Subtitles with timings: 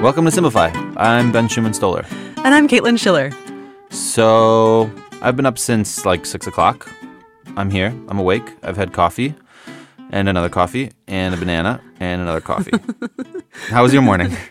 [0.00, 0.68] Welcome to Simplify.
[0.96, 2.06] I'm Ben Schumann Stoller.
[2.38, 3.30] And I'm Caitlin Schiller.
[3.90, 6.88] So, I've been up since like six o'clock.
[7.58, 7.88] I'm here.
[8.08, 8.50] I'm awake.
[8.62, 9.34] I've had coffee
[10.08, 12.72] and another coffee and a banana and another coffee.
[13.68, 14.34] How was your morning?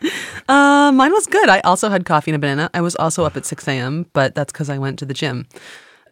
[0.49, 1.47] Uh, mine was good.
[1.47, 2.71] I also had coffee and a banana.
[2.73, 5.45] I was also up at 6 a.m., but that's because I went to the gym.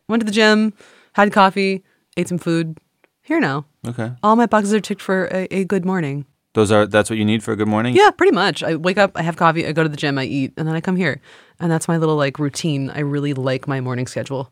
[0.08, 0.74] Went to the gym,
[1.14, 1.84] had coffee,
[2.18, 2.78] ate some food.
[3.24, 3.66] Here now.
[3.88, 4.12] Okay.
[4.22, 6.28] All my boxes are ticked for a, a good morning.
[6.58, 7.96] Those are that's what you need for a good morning?
[7.96, 8.64] Yeah, pretty much.
[8.64, 10.74] I wake up, I have coffee, I go to the gym, I eat, and then
[10.74, 11.22] I come here.
[11.60, 12.90] And that's my little like routine.
[12.90, 14.52] I really like my morning schedule.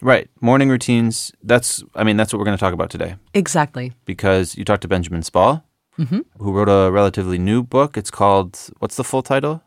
[0.00, 0.30] Right.
[0.40, 1.32] Morning routines.
[1.42, 3.92] That's I mean, that's what we're going to talk about today Exactly.
[4.04, 5.64] because you talked to Benjamin Spall,
[5.98, 6.20] mm-hmm.
[6.38, 7.96] who wrote a relatively new book.
[7.96, 9.60] It's called what's the full title?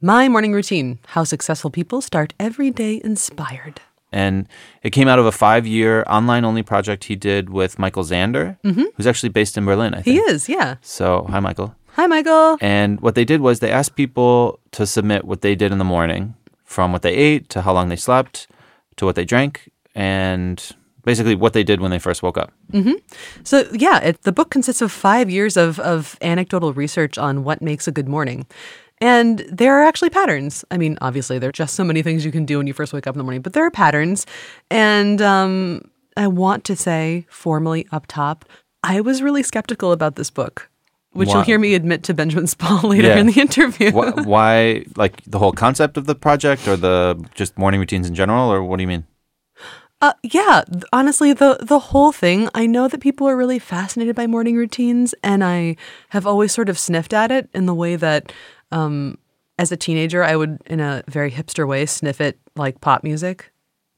[0.00, 3.82] My morning routine How Successful People Start Every Day Inspired.
[4.12, 4.46] And
[4.82, 8.84] it came out of a five-year online-only project he did with Michael Xander, mm-hmm.
[8.94, 9.94] who's actually based in Berlin.
[9.94, 10.18] I think.
[10.18, 10.76] He is, yeah.
[10.82, 11.74] So, hi, Michael.
[11.96, 12.58] Hi, Michael.
[12.60, 15.84] And what they did was they asked people to submit what they did in the
[15.84, 18.46] morning, from what they ate to how long they slept
[18.96, 20.74] to what they drank, and
[21.04, 22.52] basically what they did when they first woke up.
[22.72, 22.92] Mm-hmm.
[23.44, 27.60] So yeah, it, the book consists of five years of of anecdotal research on what
[27.60, 28.46] makes a good morning.
[29.02, 30.64] And there are actually patterns.
[30.70, 32.92] I mean, obviously, there are just so many things you can do when you first
[32.92, 34.26] wake up in the morning, but there are patterns.
[34.70, 38.44] And um, I want to say formally up top,
[38.84, 40.70] I was really skeptical about this book,
[41.12, 41.34] which Why?
[41.34, 43.18] you'll hear me admit to Benjamin Spall later Yeah.
[43.18, 43.90] in the interview.
[43.90, 48.14] Wh- Why, like the whole concept of the project, or the just morning routines in
[48.14, 49.04] general, or what do you mean?
[50.00, 52.48] Uh, yeah, honestly, the the whole thing.
[52.54, 55.76] I know that people are really fascinated by morning routines, and I
[56.08, 58.32] have always sort of sniffed at it in the way that,
[58.72, 59.18] um,
[59.58, 63.50] as a teenager, I would, in a very hipster way, sniff it like pop music,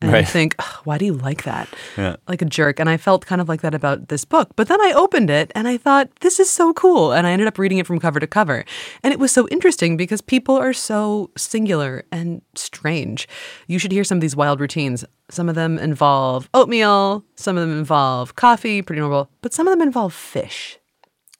[0.03, 0.29] and Right.
[0.29, 1.67] think, "Ugh, why do you like that?
[1.97, 2.17] Yeah.
[2.29, 2.79] Like a jerk.
[2.79, 4.51] And I felt kind of like that about this book.
[4.57, 7.13] But then I opened it and I thought, this is so cool.
[7.13, 8.67] And I ended up reading it from cover to cover.
[9.03, 13.27] And it was so interesting because people are so singular and strange.
[13.67, 15.07] You should hear some of these wild routines.
[15.31, 19.73] Some of them involve oatmeal, some of them involve coffee, pretty normal, but some of
[19.73, 20.79] them involve fish.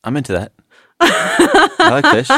[0.05, 0.53] I'm into that.
[1.01, 2.31] I like fish.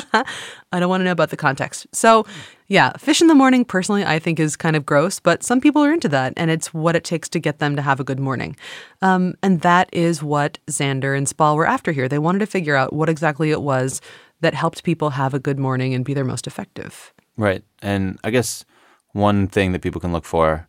[0.76, 1.86] I don't want to know about the context.
[1.92, 2.26] So,
[2.68, 5.82] yeah, fish in the morning, personally, I think is kind of gross, but some people
[5.82, 8.20] are into that, and it's what it takes to get them to have a good
[8.20, 8.56] morning.
[9.00, 12.08] Um, and that is what Xander and Spall were after here.
[12.08, 14.02] They wanted to figure out what exactly it was
[14.42, 17.14] that helped people have a good morning and be their most effective.
[17.38, 17.64] Right.
[17.80, 18.66] And I guess
[19.12, 20.68] one thing that people can look for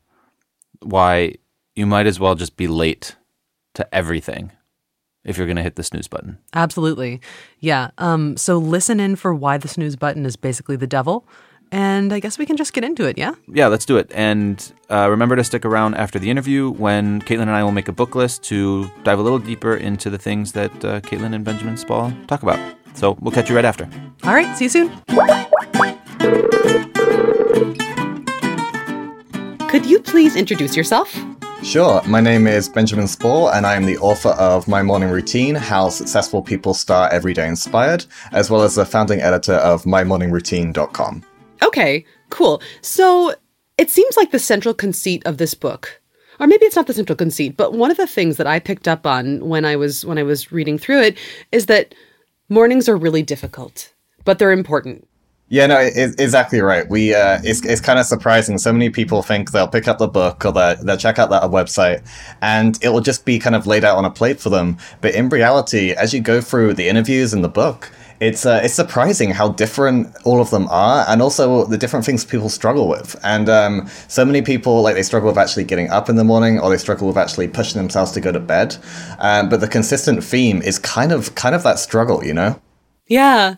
[0.82, 1.36] why
[1.76, 3.18] you might as well just be late
[3.74, 4.52] to everything
[5.28, 6.40] if you're going to hit the snooze button.
[6.54, 7.22] Absolutely.
[7.60, 7.92] Yeah.
[8.00, 11.28] Um, so, listen in for why the snooze button is basically the devil.
[11.72, 13.34] And I guess we can just get into it, yeah?
[13.48, 14.10] Yeah, let's do it.
[14.16, 17.90] And uh, remember to stick around after the interview when Caitlin and I will make
[17.90, 21.44] a book list to dive a little deeper into the things that uh, Caitlin and
[21.44, 22.58] Benjamin Spall talk about.
[22.94, 23.88] So we'll catch you right after.
[24.24, 24.58] All right.
[24.58, 24.90] See you soon.
[29.68, 31.14] Could you please introduce yourself?
[31.64, 35.56] Sure, my name is Benjamin Spall, and I am the author of My Morning Routine
[35.56, 41.24] How Successful People Start Every Day Inspired, as well as the founding editor of MyMorningRoutine.com.
[41.64, 42.62] Okay, cool.
[42.82, 43.34] So
[43.78, 46.02] it seems like the central conceit of this book,
[46.40, 48.88] or maybe it's not the central conceit, but one of the things that I picked
[48.88, 51.18] up on when I was when I was reading through it
[51.52, 51.94] is that
[52.50, 55.08] mornings are really difficult, but they're important.
[55.50, 56.90] Yeah, no, exactly right.
[56.90, 58.58] We uh, it's it's kind of surprising.
[58.58, 61.44] So many people think they'll pick up the book or they'll, they'll check out that
[61.44, 62.06] website,
[62.42, 64.78] and it will just be kind of laid out on a plate for them.
[65.00, 68.74] But in reality, as you go through the interviews in the book, it's uh, it's
[68.74, 73.16] surprising how different all of them are, and also the different things people struggle with.
[73.24, 76.60] And um, so many people like they struggle with actually getting up in the morning,
[76.60, 78.76] or they struggle with actually pushing themselves to go to bed.
[79.20, 82.60] Um, but the consistent theme is kind of kind of that struggle, you know.
[83.06, 83.56] Yeah.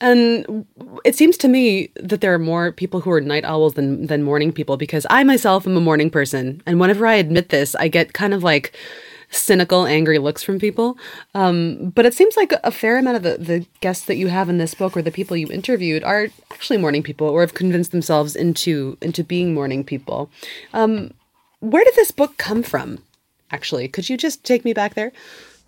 [0.00, 0.66] And
[1.04, 4.22] it seems to me that there are more people who are night owls than than
[4.22, 7.88] morning people because I myself am a morning person, and whenever I admit this, I
[7.88, 8.76] get kind of like
[9.30, 10.98] cynical, angry looks from people.
[11.34, 14.48] Um, but it seems like a fair amount of the, the guests that you have
[14.48, 17.90] in this book or the people you interviewed are actually morning people or have convinced
[17.90, 20.30] themselves into into being morning people.
[20.72, 21.12] Um,
[21.60, 22.98] where did this book come from?
[23.50, 25.12] Actually, could you just take me back there?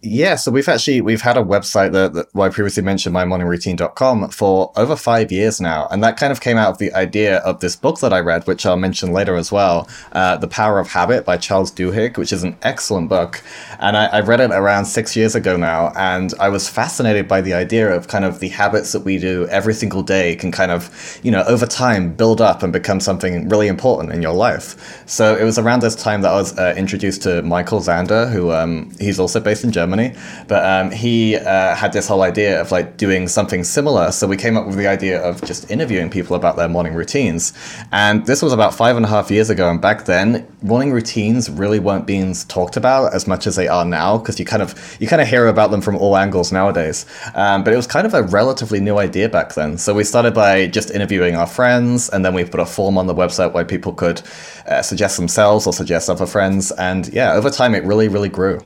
[0.01, 4.29] Yeah, so we've actually we've had a website that, that well, I previously mentioned mymorningroutine.com
[4.29, 7.59] for over five years now, and that kind of came out of the idea of
[7.59, 10.87] this book that I read, which I'll mention later as well, uh, "The Power of
[10.87, 13.43] Habit" by Charles Duhigg, which is an excellent book,
[13.81, 17.41] and I, I read it around six years ago now, and I was fascinated by
[17.41, 20.71] the idea of kind of the habits that we do every single day can kind
[20.71, 25.03] of you know over time build up and become something really important in your life.
[25.07, 28.53] So it was around this time that I was uh, introduced to Michael Xander, who
[28.53, 30.15] um, he's also based in Germany Germany.
[30.47, 34.13] But um, he uh, had this whole idea of like doing something similar.
[34.13, 37.53] So we came up with the idea of just interviewing people about their morning routines.
[37.93, 39.71] And this was about five and a half years ago.
[39.71, 43.85] And back then, morning routines really weren't being talked about as much as they are
[43.85, 47.07] now because you kind of you kind of hear about them from all angles nowadays.
[47.35, 49.79] Um, but it was kind of a relatively new idea back then.
[49.79, 53.07] So we started by just interviewing our friends, and then we put a form on
[53.07, 54.21] the website where people could
[54.67, 56.73] uh, suggest themselves or suggest other friends.
[56.73, 58.61] And yeah, over time, it really, really grew.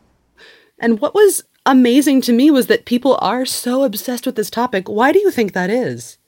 [0.83, 4.89] And what was amazing to me was that people are so obsessed with this topic.
[4.89, 6.19] Why do you think that is?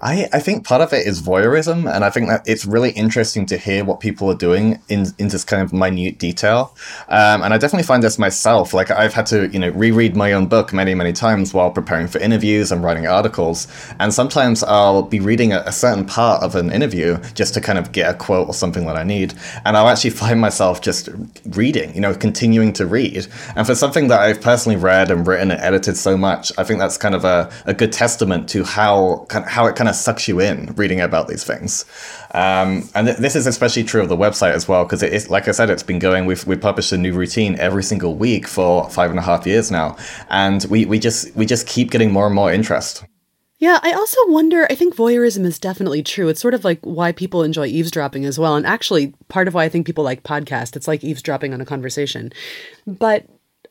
[0.00, 3.46] I, I think part of it is voyeurism, and I think that it's really interesting
[3.46, 6.74] to hear what people are doing in, in this kind of minute detail.
[7.08, 8.74] Um, and I definitely find this myself.
[8.74, 12.08] Like I've had to, you know, reread my own book many, many times while preparing
[12.08, 13.68] for interviews and writing articles.
[13.98, 17.78] And sometimes I'll be reading a, a certain part of an interview just to kind
[17.78, 19.34] of get a quote or something that I need,
[19.64, 21.08] and I'll actually find myself just
[21.50, 23.26] reading, you know, continuing to read.
[23.56, 26.78] And for something that I've personally read and written and edited so much, I think
[26.78, 29.88] that's kind of a, a good testament to how kind of how how it kind
[29.88, 31.84] of sucks you in reading about these things.
[32.32, 35.46] Um, and th- this is especially true of the website as well, because it's like
[35.46, 36.26] I said, it's been going.
[36.26, 39.70] We've we published a new routine every single week for five and a half years
[39.70, 39.96] now,
[40.30, 43.04] and we we just we just keep getting more and more interest.
[43.58, 44.66] Yeah, I also wonder.
[44.68, 46.28] I think voyeurism is definitely true.
[46.28, 49.64] It's sort of like why people enjoy eavesdropping as well, and actually part of why
[49.64, 50.74] I think people like podcasts.
[50.74, 52.32] It's like eavesdropping on a conversation.
[52.86, 53.26] But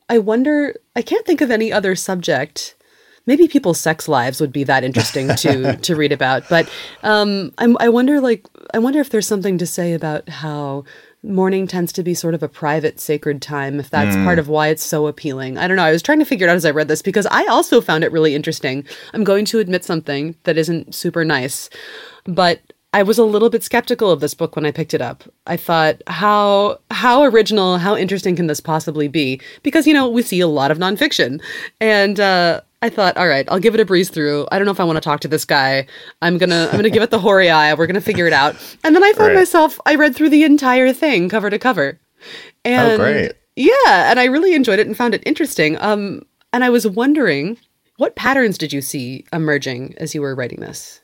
[0.08, 0.74] I wonder.
[0.96, 2.74] I can't think of any other subject
[3.26, 6.48] maybe people's sex lives would be that interesting to to read about.
[6.48, 6.68] But
[7.02, 10.84] um, I'm, I wonder, like, I wonder if there's something to say about how
[11.24, 14.24] morning tends to be sort of a private sacred time if that's mm.
[14.24, 16.50] part of why it's so appealing i don't know i was trying to figure it
[16.50, 18.84] out as i read this because i also found it really interesting
[19.14, 21.70] i'm going to admit something that isn't super nice
[22.24, 22.60] but
[22.94, 25.24] I was a little bit skeptical of this book when I picked it up.
[25.46, 29.40] I thought, how how original, how interesting can this possibly be?
[29.62, 31.40] Because you know we see a lot of nonfiction,
[31.80, 34.46] and uh, I thought, all right, I'll give it a breeze through.
[34.50, 35.86] I don't know if I want to talk to this guy.
[36.20, 37.72] I'm gonna I'm gonna give it the hoary eye.
[37.74, 38.56] We're gonna figure it out.
[38.82, 39.36] And then I found right.
[39.36, 42.00] myself I read through the entire thing cover to cover.
[42.20, 42.26] Oh,
[42.64, 43.32] and oh, great.
[43.54, 45.76] Yeah, and I really enjoyed it and found it interesting.
[45.78, 47.58] Um, and I was wondering,
[47.98, 51.00] what patterns did you see emerging as you were writing this?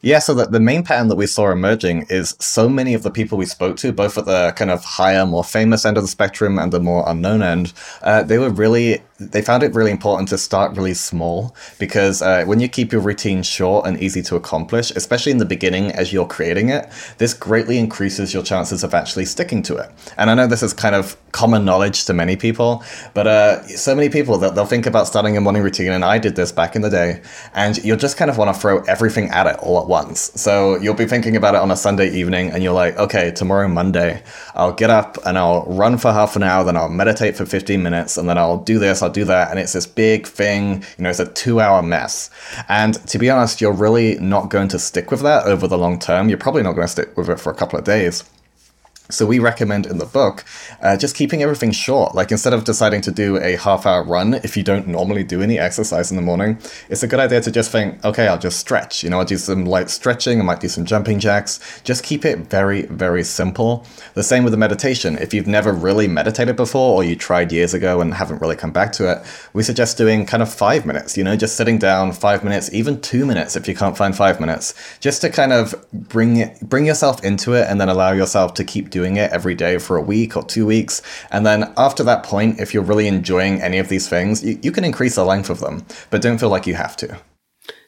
[0.00, 3.10] Yeah, so the, the main pattern that we saw emerging is so many of the
[3.10, 6.08] people we spoke to, both at the kind of higher, more famous end of the
[6.08, 7.72] spectrum and the more unknown end,
[8.02, 12.44] uh, they were really they found it really important to start really small because uh,
[12.44, 16.12] when you keep your routine short and easy to accomplish, especially in the beginning as
[16.12, 16.88] you're creating it,
[17.18, 19.90] this greatly increases your chances of actually sticking to it.
[20.16, 23.94] And I know this is kind of common knowledge to many people, but uh, so
[23.94, 26.76] many people that they'll think about starting a morning routine, and I did this back
[26.76, 27.20] in the day,
[27.54, 30.32] and you'll just kind of want to throw everything at it all at once.
[30.40, 33.68] So you'll be thinking about it on a Sunday evening, and you're like, okay, tomorrow
[33.68, 34.22] Monday,
[34.54, 37.82] I'll get up and I'll run for half an hour, then I'll meditate for 15
[37.82, 39.02] minutes, and then I'll do this.
[39.02, 39.50] I'll do that.
[39.50, 42.30] And it's this big thing, you know, it's a two hour mess.
[42.68, 45.98] And to be honest, you're really not going to stick with that over the long
[45.98, 46.28] term.
[46.28, 48.24] You're probably not going to stick with it for a couple of days.
[49.10, 50.44] So we recommend in the book
[50.82, 52.14] uh, just keeping everything short.
[52.14, 55.40] Like instead of deciding to do a half hour run, if you don't normally do
[55.40, 56.58] any exercise in the morning,
[56.90, 59.02] it's a good idea to just think, okay, I'll just stretch.
[59.02, 60.40] You know, I'll do some light stretching.
[60.40, 61.80] I might do some jumping jacks.
[61.84, 63.86] Just keep it very, very simple.
[64.12, 65.16] The same with the meditation.
[65.16, 68.72] If you've never really meditated before or you tried years ago and haven't really come
[68.72, 71.16] back to it, we suggest doing kind of five minutes.
[71.16, 74.38] You know, just sitting down five minutes, even two minutes if you can't find five
[74.38, 78.64] minutes, just to kind of bring bring yourself into it and then allow yourself to
[78.64, 81.02] keep doing doing it every day for a week or two weeks.
[81.30, 84.72] And then after that point, if you're really enjoying any of these things, you, you
[84.72, 85.76] can increase the length of them,
[86.10, 87.08] but don't feel like you have to.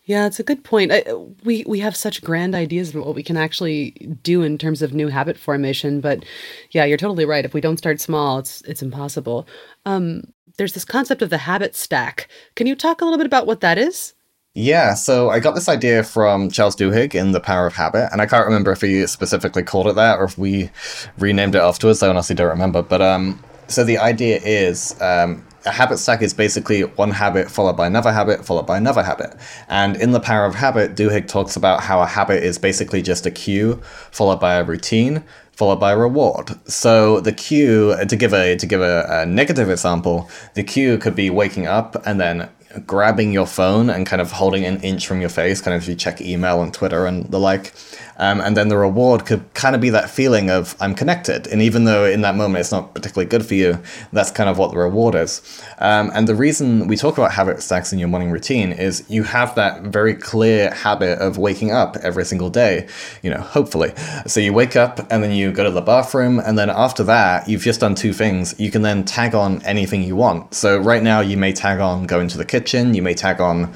[0.04, 0.90] Yeah, it's a good point.
[0.92, 1.04] I,
[1.44, 3.90] we we have such grand ideas about what we can actually
[4.22, 6.24] do in terms of new habit formation, but
[6.70, 7.44] yeah, you're totally right.
[7.44, 9.46] If we don't start small, it's it's impossible.
[9.86, 10.22] Um,
[10.56, 12.28] there's this concept of the habit stack.
[12.56, 14.14] Can you talk a little bit about what that is?
[14.54, 18.20] Yeah, so I got this idea from Charles Duhigg in The Power of Habit, and
[18.20, 20.70] I can't remember if he specifically called it that or if we
[21.18, 22.02] renamed it afterwards.
[22.02, 22.82] I honestly don't remember.
[22.82, 27.76] But um, so the idea is um, a habit stack is basically one habit followed
[27.76, 29.36] by another habit followed by another habit.
[29.68, 33.26] And in The Power of Habit, Duhigg talks about how a habit is basically just
[33.26, 33.80] a cue
[34.10, 36.58] followed by a routine followed by a reward.
[36.68, 41.14] So the cue, to give a to give a, a negative example, the cue could
[41.14, 42.48] be waking up and then
[42.86, 45.94] grabbing your phone and kind of holding an inch from your face, kind of you
[45.94, 47.72] check email and Twitter and the like.
[48.20, 51.46] Um, and then the reward could kind of be that feeling of I'm connected.
[51.46, 53.78] And even though in that moment it's not particularly good for you,
[54.12, 55.40] that's kind of what the reward is.
[55.78, 59.22] Um, and the reason we talk about habit stacks in your morning routine is you
[59.22, 62.88] have that very clear habit of waking up every single day,
[63.22, 63.94] you know, hopefully.
[64.26, 66.40] So you wake up and then you go to the bathroom.
[66.40, 68.54] And then after that, you've just done two things.
[68.60, 70.52] You can then tag on anything you want.
[70.52, 72.59] So right now, you may tag on going to the kitchen,
[72.94, 73.72] you may tag on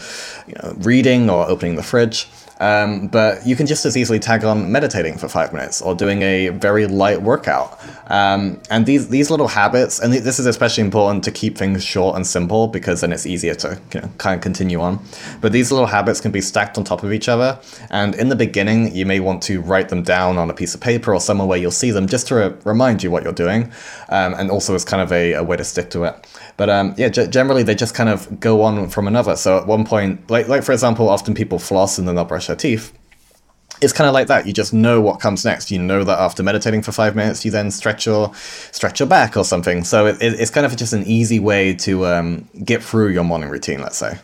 [0.47, 2.29] you know, reading or opening the fridge.
[2.61, 6.23] Um, but you can just as easily tag on meditating for five minutes or doing
[6.23, 7.81] a very light workout.
[8.09, 12.17] Um, and these these little habits, and this is especially important to keep things short
[12.17, 15.01] and simple because then it's easier to you know, kind of continue on.
[15.41, 17.59] But these little habits can be stacked on top of each other.
[17.91, 20.81] And in the beginning, you may want to write them down on a piece of
[20.81, 23.73] paper or somewhere where you'll see them just to re- remind you what you're doing,
[24.11, 26.27] um, and also as kind of a, a way to stick to it.
[26.57, 29.35] But um, yeah, g- generally they just kind of go on from another.
[29.35, 32.44] So at one point, like like for example, often people floss and then they'll brush
[32.47, 32.93] their teeth.
[33.81, 34.47] It's kind of like that.
[34.47, 35.71] You just know what comes next.
[35.71, 39.37] You know that after meditating for five minutes, you then stretch your stretch your back
[39.37, 39.85] or something.
[39.85, 43.25] So it, it, it's kind of just an easy way to um, get through your
[43.25, 43.81] morning routine.
[43.81, 44.19] Let's say.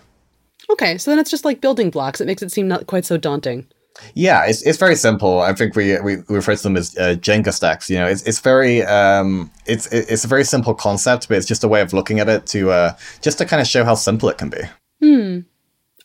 [0.70, 2.20] Okay, so then it's just like building blocks.
[2.20, 3.66] It makes it seem not quite so daunting.
[4.14, 5.40] Yeah, it's, it's very simple.
[5.40, 7.90] I think we, we, we refer to them as uh, Jenga stacks.
[7.90, 11.64] You know, it's, it's very um, it's it's a very simple concept, but it's just
[11.64, 14.28] a way of looking at it to uh, just to kind of show how simple
[14.28, 14.60] it can be.
[15.02, 15.40] Hmm.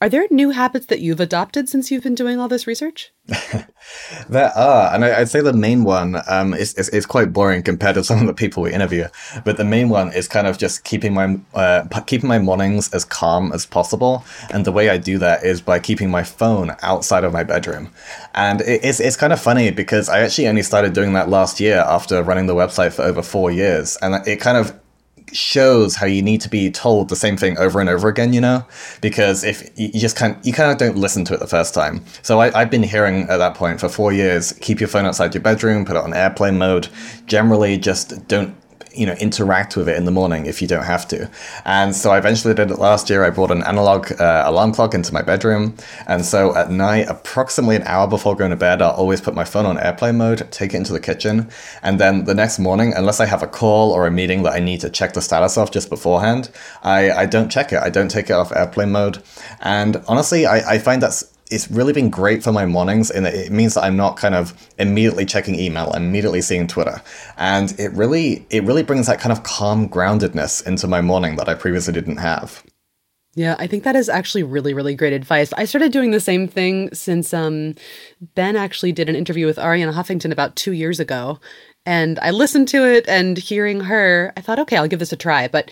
[0.02, 3.14] Are there new habits that you've adopted since you've been doing all this research?
[4.30, 7.64] there are, and I, would say the main one um, is, is, is quite boring
[7.64, 9.08] compared to some of the people we interview.
[9.46, 13.06] But the main one is kind of just keeping my uh, keeping my mornings as
[13.06, 14.26] calm as possible.
[14.52, 17.92] And the way I do that is by keeping my phone outside of my bedroom.
[18.34, 21.60] And it, it's it's kind of funny because I actually only started doing that last
[21.60, 24.78] year after running the website for over four years, and it kind of
[25.36, 28.42] shows how you need to be told the same thing over and over again, you
[28.42, 28.66] know?
[29.02, 32.04] Because if you just kind you kind of don't listen to it the first time.
[32.22, 35.34] So I, I've been hearing at that point for four years, keep your phone outside
[35.34, 36.88] your bedroom, put it on airplane mode.
[37.26, 38.56] Generally just don't
[38.98, 41.30] you know interact with it in the morning if you don't have to.
[41.66, 42.80] And so i eventually did it.
[42.80, 45.76] Last year i brought an analog uh, alarm clock into my bedroom.
[46.08, 49.46] And so at night approximately an hour before going to bed i'll always put my
[49.46, 51.50] phone on airplane mode take it into the kitchen.
[51.84, 54.60] And then the next morning unless i have a call or a meeting that i
[54.60, 56.50] need to check the status of just beforehand
[56.84, 57.80] i, I don't check it.
[57.82, 59.22] I don't take it off airplane mode.
[59.62, 63.52] And honestly i, I find that's it's really been great for my mornings and it
[63.52, 67.02] means that I'm not kind of immediately checking email, immediately seeing Twitter.
[67.38, 71.48] And it really it really brings that kind of calm groundedness into my morning that
[71.48, 72.64] I previously didn't have.
[73.36, 75.52] Yeah, I think that is actually really, really great advice.
[75.54, 77.76] I started doing the same thing since um,
[78.34, 81.42] Ben actually did an interview with Arianna Huffington about two years ago.
[81.86, 85.18] And I listened to it and hearing her, I thought, okay, I'll give this a
[85.18, 85.50] try.
[85.50, 85.70] But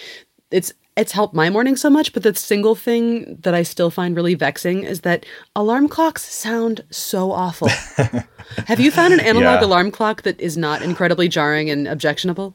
[0.51, 4.15] it's it's helped my morning so much, but the single thing that I still find
[4.15, 7.67] really vexing is that alarm clocks sound so awful.
[8.67, 9.65] Have you found an analog yeah.
[9.65, 12.53] alarm clock that is not incredibly jarring and objectionable?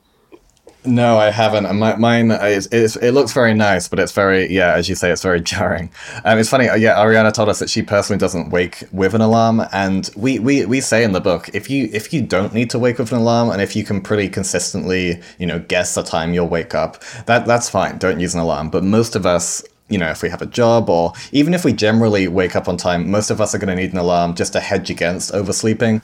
[0.85, 1.77] No, I haven't.
[1.77, 5.11] My, mine is, is, it looks very nice, but it's very yeah, as you say,
[5.11, 5.91] it's very jarring.
[6.25, 6.65] Um, it's funny.
[6.65, 10.65] Yeah, Arianna told us that she personally doesn't wake with an alarm, and we, we
[10.67, 13.19] we say in the book if you if you don't need to wake with an
[13.19, 17.03] alarm, and if you can pretty consistently you know guess the time you'll wake up,
[17.27, 17.99] that that's fine.
[17.99, 18.71] Don't use an alarm.
[18.71, 21.73] But most of us you know, if we have a job or even if we
[21.73, 24.53] generally wake up on time, most of us are going to need an alarm just
[24.53, 26.03] to hedge against oversleeping.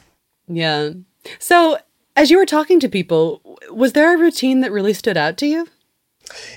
[0.49, 0.93] Yeah.
[1.39, 1.77] So
[2.17, 3.41] as you were talking to people,
[3.71, 5.69] was there a routine that really stood out to you?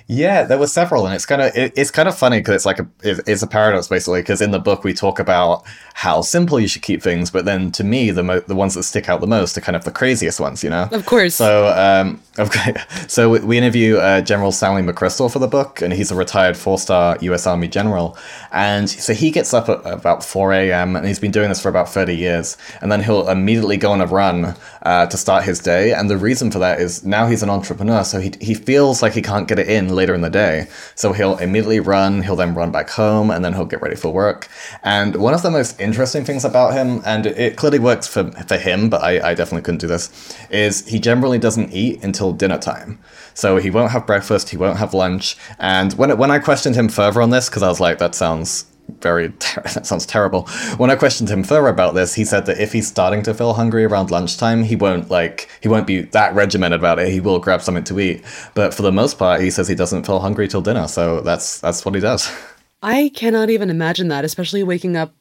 [0.08, 2.66] Yeah, there were several, and it's kind of it, it's kind of funny because it's
[2.66, 4.22] like a it's a paradox basically.
[4.22, 7.72] Because in the book we talk about how simple you should keep things, but then
[7.74, 9.92] to me the mo- the ones that stick out the most are kind of the
[9.92, 10.88] craziest ones, you know.
[10.92, 11.36] Of course.
[11.36, 12.76] So um, okay,
[13.08, 16.56] so we, we interview uh, General Stanley McChrystal for the book, and he's a retired
[16.56, 17.46] four star U.S.
[17.46, 18.18] Army general,
[18.52, 20.96] and so he gets up at about four a.m.
[20.96, 24.02] and he's been doing this for about thirty years, and then he'll immediately go on
[24.02, 27.44] a run uh, to start his day, and the reason for that is now he's
[27.44, 30.30] an entrepreneur, so he he feels like he can't get it in later in the
[30.30, 30.68] day.
[30.96, 34.12] So he'll immediately run, he'll then run back home, and then he'll get ready for
[34.14, 34.48] work.
[34.84, 38.58] And one of the most interesting things about him, and it clearly works for, for
[38.58, 42.58] him, but I, I definitely couldn't do this, is he generally doesn't eat until dinner
[42.58, 43.00] time.
[43.34, 45.38] So he won't have breakfast, he won't have lunch.
[45.60, 48.66] And when, when I questioned him further on this, because I was like, that sounds
[49.02, 50.44] very ter- that sounds terrible.
[50.78, 53.54] When I questioned him further about this, he said that if he's starting to feel
[53.54, 57.10] hungry around lunchtime, he won't like he won't be that regimented about it.
[57.10, 58.24] He will grab something to eat,
[58.54, 60.88] but for the most part, he says he doesn't feel hungry till dinner.
[60.88, 62.32] So that's that's what he does.
[62.84, 65.14] I cannot even imagine that, especially waking up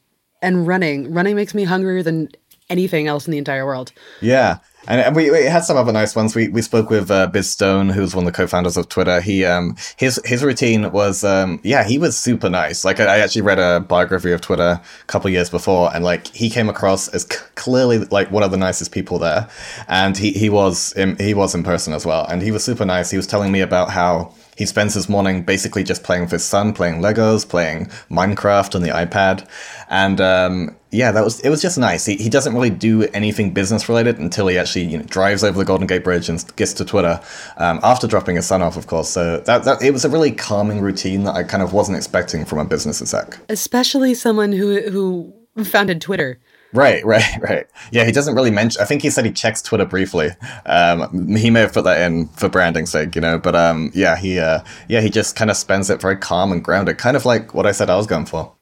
[0.43, 1.13] and running.
[1.13, 2.29] Running makes me hungrier than
[2.69, 3.93] anything else in the entire world.
[4.21, 4.59] Yeah.
[4.89, 6.35] And, and we, we had some other nice ones.
[6.35, 9.21] We we spoke with uh, Biz Stone, who's one of the co-founders of Twitter.
[9.21, 12.85] He um his his routine was um yeah he was super nice.
[12.85, 16.29] Like I, I actually read a biography of Twitter a couple years before, and like
[16.29, 19.49] he came across as c- clearly like one of the nicest people there,
[19.89, 22.85] and he he was in, he was in person as well, and he was super
[22.85, 23.11] nice.
[23.11, 26.45] He was telling me about how he spends his morning basically just playing with his
[26.45, 29.49] son, playing Legos, playing Minecraft on the iPad,
[29.89, 31.51] and um, yeah, that was it.
[31.51, 32.07] Was just nice.
[32.07, 35.59] He, he doesn't really do anything business related until he actually you know, drives over
[35.59, 37.21] the Golden Gate Bridge and gets to Twitter
[37.59, 39.09] um, after dropping his son off, of course.
[39.09, 42.45] So that, that it was a really calming routine that I kind of wasn't expecting
[42.45, 43.39] from a business exec.
[43.49, 46.41] Especially someone who who founded Twitter.
[46.77, 47.67] Right, right, right.
[47.91, 48.81] Yeah, he doesn't really mention.
[48.81, 50.31] I think he said he checks Twitter briefly.
[50.67, 53.39] Um, he may have put that in for branding's sake, you know.
[53.39, 56.63] But um, yeah, he uh, yeah he just kind of spends it very calm and
[56.63, 58.53] grounded, kind of like what I said I was going for.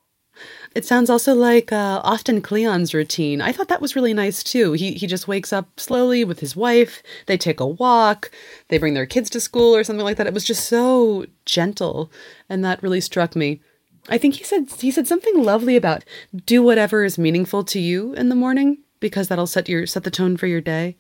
[0.75, 3.41] It sounds also like uh, Austin Kleon's routine.
[3.41, 4.73] I thought that was really nice too.
[4.73, 7.03] He he just wakes up slowly with his wife.
[7.27, 8.31] They take a walk.
[8.69, 10.27] They bring their kids to school or something like that.
[10.27, 12.11] It was just so gentle,
[12.49, 13.61] and that really struck me.
[14.09, 16.05] I think he said he said something lovely about
[16.47, 20.11] do whatever is meaningful to you in the morning because that'll set your set the
[20.11, 20.97] tone for your day.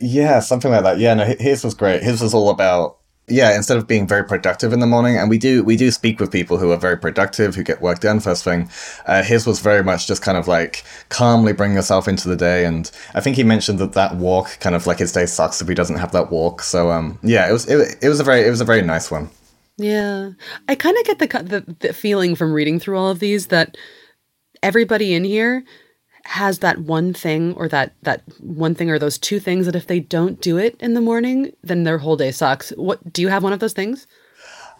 [0.00, 0.98] Yeah, something like that.
[0.98, 2.02] Yeah, no, his was great.
[2.02, 5.38] His was all about yeah, instead of being very productive in the morning, and we
[5.38, 8.44] do we do speak with people who are very productive, who get work done first
[8.44, 8.68] thing.
[9.06, 12.66] Uh, his was very much just kind of like calmly bring yourself into the day,
[12.66, 15.68] and I think he mentioned that that walk kind of like his day sucks if
[15.68, 16.62] he doesn't have that walk.
[16.62, 19.10] So um, yeah, it was it, it was a very it was a very nice
[19.10, 19.30] one.
[19.76, 20.30] Yeah,
[20.68, 23.76] I kind of get the, the the feeling from reading through all of these that
[24.62, 25.64] everybody in here
[26.24, 29.86] has that one thing or that that one thing or those two things that if
[29.86, 32.70] they don't do it in the morning, then their whole day sucks.
[32.70, 34.06] What do you have one of those things?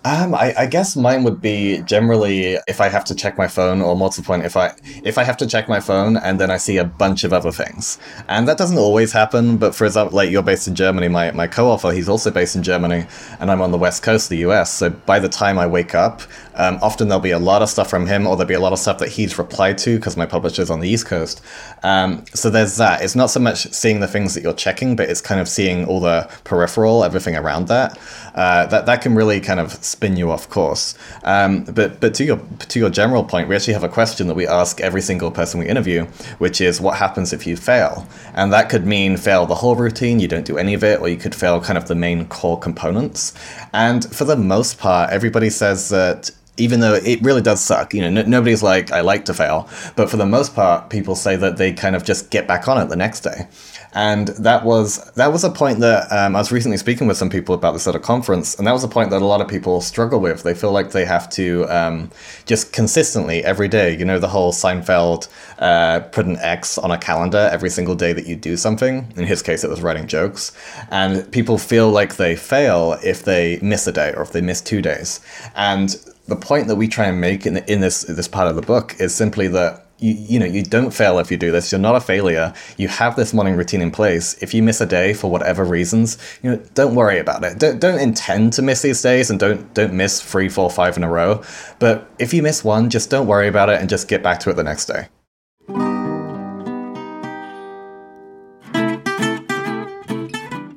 [0.07, 3.81] Um, I, I, guess mine would be generally if I have to check my phone,
[3.81, 6.51] or to the point, if I if I have to check my phone and then
[6.51, 9.57] I see a bunch of other things, and that doesn't always happen.
[9.57, 12.63] But for example, like you're based in Germany, my my co-author he's also based in
[12.63, 13.07] Germany,
[13.41, 14.71] and I'm on the west coast of the U.S.
[14.71, 16.21] So by the time I wake up,
[16.57, 18.73] um, often there'll be a lot of stuff from him, or there'll be a lot
[18.73, 21.41] of stuff that he's replied to because my publisher's on the East Coast.
[21.83, 23.03] Um, so there's that.
[23.03, 25.85] It's not so much seeing the things that you're checking, but it's kind of seeing
[25.85, 27.99] all the peripheral, everything around that.
[28.35, 30.95] Uh, that that can really kind of spin you off course.
[31.23, 34.35] Um, but but to your to your general point, we actually have a question that
[34.35, 36.05] we ask every single person we interview,
[36.39, 40.21] which is what happens if you fail, and that could mean fail the whole routine,
[40.21, 42.59] you don't do any of it, or you could fail kind of the main core
[42.59, 43.33] components.
[43.73, 48.01] And for the most part, everybody says that even though it really does suck, you
[48.01, 49.69] know, n- nobody's like, I like to fail.
[49.97, 52.79] But for the most part, people say that they kind of just get back on
[52.79, 53.49] it the next day
[53.95, 57.31] and that was that was a point that um, I was recently speaking with some
[57.31, 59.49] people about this at a conference, and that was a point that a lot of
[59.49, 60.43] people struggle with.
[60.43, 62.11] They feel like they have to um,
[62.45, 63.97] just consistently every day.
[63.97, 65.29] You know, the whole Seinfeld
[65.61, 69.13] uh, put an X on a calendar every single day that you do something.
[69.17, 70.53] In his case, it was writing jokes,
[70.91, 74.61] and people feel like they fail if they miss a day or if they miss
[74.61, 75.21] two days.
[75.55, 78.63] And the point that we try and make in, in this this part of the
[78.63, 81.71] book is simply that you, you know you don't fail if you do this.
[81.71, 82.53] You're not a failure.
[82.77, 84.35] You have this morning routine in place.
[84.43, 87.59] If you miss a day for whatever reasons you know don't worry about it.
[87.59, 91.05] Don't, don't intend to miss these days and don't don't miss three four five in
[91.05, 91.43] a row.
[91.79, 94.51] But if you miss one just don't worry about it and just get back to
[94.51, 95.09] it the next day.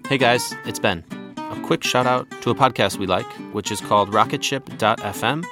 [0.09, 0.53] Hey guys.
[0.65, 1.03] It's ben
[1.67, 5.45] quick shout out to a podcast we like which is called rocketship.fm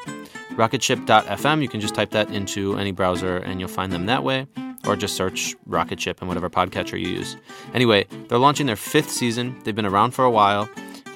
[0.55, 1.61] rocketship.fm.
[1.61, 4.47] You can just type that into any browser and you'll find them that way,
[4.87, 7.37] or just search Rocketship in whatever podcatcher you use.
[7.73, 9.59] Anyway, they're launching their fifth season.
[9.63, 10.69] They've been around for a while.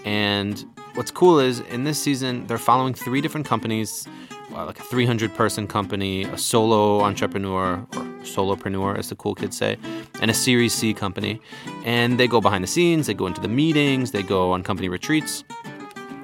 [0.05, 0.63] And
[0.95, 4.07] what's cool is in this season, they're following three different companies
[4.65, 9.77] like a 300 person company, a solo entrepreneur, or solopreneur, as the cool kids say,
[10.21, 11.41] and a Series C company.
[11.85, 14.89] And they go behind the scenes, they go into the meetings, they go on company
[14.89, 15.43] retreats.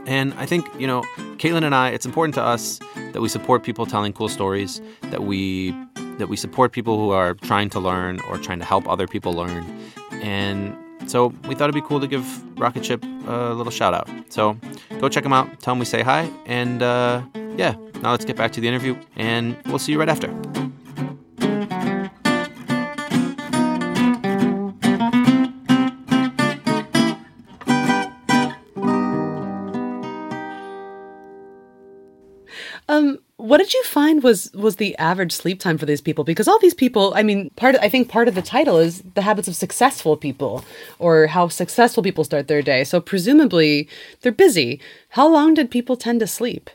[0.06, 1.02] And I think, you know,
[1.38, 2.80] Caitlin and I, it's important to us
[3.14, 5.74] that we support people telling cool stories, that we
[6.18, 9.34] that we support people who are trying to learn or trying to help other people
[9.34, 9.66] learn.
[10.12, 10.74] And
[11.08, 12.24] so we thought it'd be cool to give
[12.58, 14.10] Rocket Rocketship a little shout out.
[14.30, 14.58] So
[15.00, 17.22] go check them out, tell them we say hi, and uh,
[17.58, 20.34] yeah, now let's get back to the interview, and we'll see you right after.
[32.88, 36.24] Um, what did you find was was the average sleep time for these people?
[36.24, 39.22] Because all these people, I mean, part I think part of the title is the
[39.22, 40.64] habits of successful people,
[41.00, 42.84] or how successful people start their day.
[42.84, 43.90] So presumably
[44.22, 44.80] they're busy.
[45.10, 46.70] How long did people tend to sleep?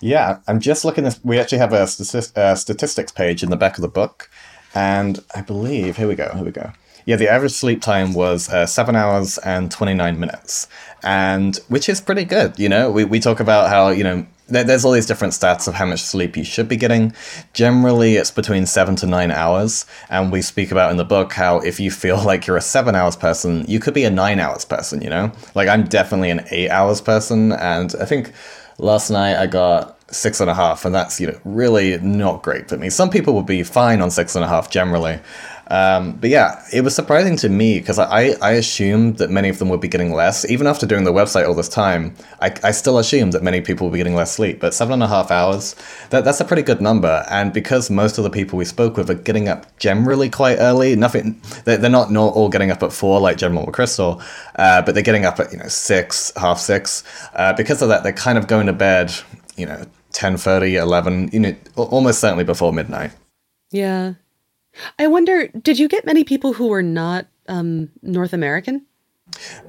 [0.00, 1.18] Yeah, I'm just looking at.
[1.22, 4.30] We actually have a statistics page in the back of the book,
[4.74, 6.30] and I believe here we go.
[6.34, 6.72] Here we go.
[7.06, 10.66] Yeah, the average sleep time was uh, seven hours and 29 minutes,
[11.04, 12.58] and which is pretty good.
[12.58, 15.68] You know, we, we talk about how, you know, there, there's all these different stats
[15.68, 17.14] of how much sleep you should be getting.
[17.52, 21.60] Generally, it's between seven to nine hours, and we speak about in the book how
[21.60, 24.64] if you feel like you're a seven hours person, you could be a nine hours
[24.64, 25.30] person, you know?
[25.54, 28.32] Like, I'm definitely an eight hours person, and I think
[28.78, 32.68] last night I got six and a half, and that's you know really not great
[32.68, 32.90] for me.
[32.90, 35.18] Some people would be fine on six and a half generally,
[35.68, 39.58] um, but yeah, it was surprising to me because I, I assumed that many of
[39.58, 40.48] them would be getting less.
[40.48, 43.86] Even after doing the website all this time, I, I still assumed that many people
[43.86, 44.60] would be getting less sleep.
[44.60, 45.74] But seven and a half hours,
[46.10, 47.24] that, that's a pretty good number.
[47.30, 50.94] And because most of the people we spoke with are getting up generally quite early,
[50.94, 54.22] nothing, they're, they're not, not all getting up at four like General McChrystal,
[54.56, 57.02] uh, but they're getting up at, you know, six, half six.
[57.34, 59.12] Uh, because of that, they're kind of going to bed,
[59.56, 63.10] you know, 10, 30, 11, you know, almost certainly before midnight.
[63.72, 64.14] Yeah.
[64.98, 68.86] I wonder, did you get many people who were not um, North American?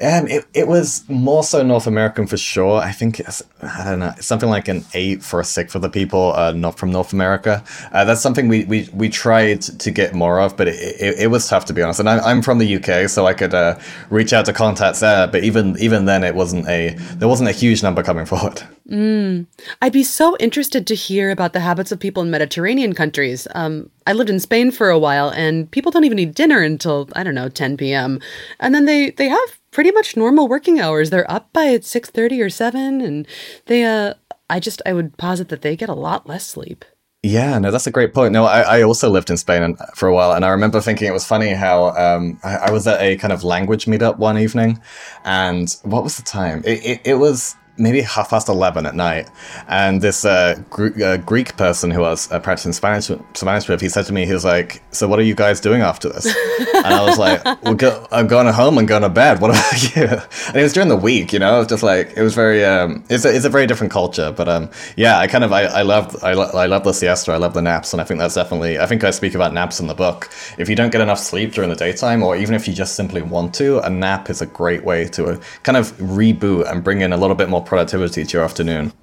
[0.02, 2.80] Um, it, it was more so North American for sure.
[2.80, 6.34] I think it's, I don't know, something like an eight for a for the people
[6.34, 7.63] uh, not from North America.
[7.91, 11.28] Uh, that's something we, we, we tried to get more of, but it, it, it
[11.28, 12.00] was tough to be honest.
[12.00, 13.78] And I'm, I'm from the UK, so I could uh,
[14.10, 17.54] reach out to contacts there, but even even then, it wasn't a there wasn't a
[17.54, 18.62] huge number coming forward.
[18.89, 19.47] Mm.
[19.82, 23.47] I'd be so interested to hear about the habits of people in Mediterranean countries.
[23.54, 27.10] Um, I lived in Spain for a while, and people don't even eat dinner until
[27.13, 28.21] I don't know 10 p.m.
[28.60, 31.10] And then they they have pretty much normal working hours.
[31.10, 33.28] They're up by 6:30 or 7, and
[33.65, 34.13] they uh,
[34.50, 36.86] I just I would posit that they get a lot less sleep.
[37.23, 38.32] Yeah, no, that's a great point.
[38.32, 41.13] No, I, I also lived in Spain for a while, and I remember thinking it
[41.13, 44.80] was funny how um, I, I, was at a kind of language meetup one evening,
[45.26, 46.62] and what was the time?
[46.63, 49.29] It, it, it was maybe half past 11 at night.
[49.67, 53.81] And this uh, Gr- uh, Greek person who I was uh, practicing Spanish, Spanish with,
[53.81, 56.25] he said to me, he was like, So what are you guys doing after this?
[56.75, 59.39] and I was like, well, go- I'm going home and going to bed.
[59.41, 60.03] What about you?
[60.47, 62.63] And it was during the week, you know, it was just like, it was very,
[62.65, 64.31] um, it's, a, it's a very different culture.
[64.35, 67.31] But um, yeah, I kind of, I, I love, I, lo- I love the siesta.
[67.31, 67.93] I love the naps.
[67.93, 70.29] And I think that's definitely, I think I speak about naps in the book.
[70.57, 73.21] If you don't get enough sleep during the daytime, or even if you just simply
[73.21, 77.01] want to, a nap is a great way to uh, kind of reboot and bring
[77.01, 78.93] in a little bit more productivity to your afternoon.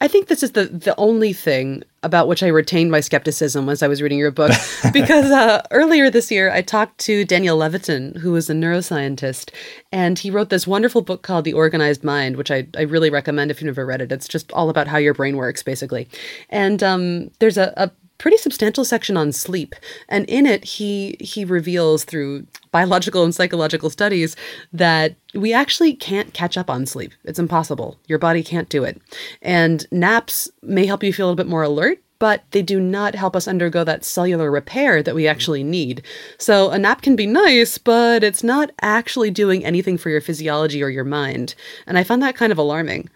[0.00, 3.82] I think this is the the only thing about which I retained my skepticism as
[3.82, 4.52] I was reading your book,
[4.92, 9.50] because uh, earlier this year I talked to Daniel Levitin, who is a neuroscientist,
[9.92, 13.50] and he wrote this wonderful book called The Organized Mind, which I, I really recommend
[13.50, 14.12] if you've never read it.
[14.12, 16.08] It's just all about how your brain works, basically.
[16.48, 17.90] And um, there's a, a
[18.20, 19.74] pretty substantial section on sleep
[20.08, 24.36] and in it he he reveals through biological and psychological studies
[24.74, 29.00] that we actually can't catch up on sleep it's impossible your body can't do it
[29.40, 33.14] and naps may help you feel a little bit more alert but they do not
[33.14, 36.02] help us undergo that cellular repair that we actually need.
[36.36, 40.82] So a nap can be nice, but it's not actually doing anything for your physiology
[40.82, 41.54] or your mind.
[41.86, 43.08] And I found that kind of alarming.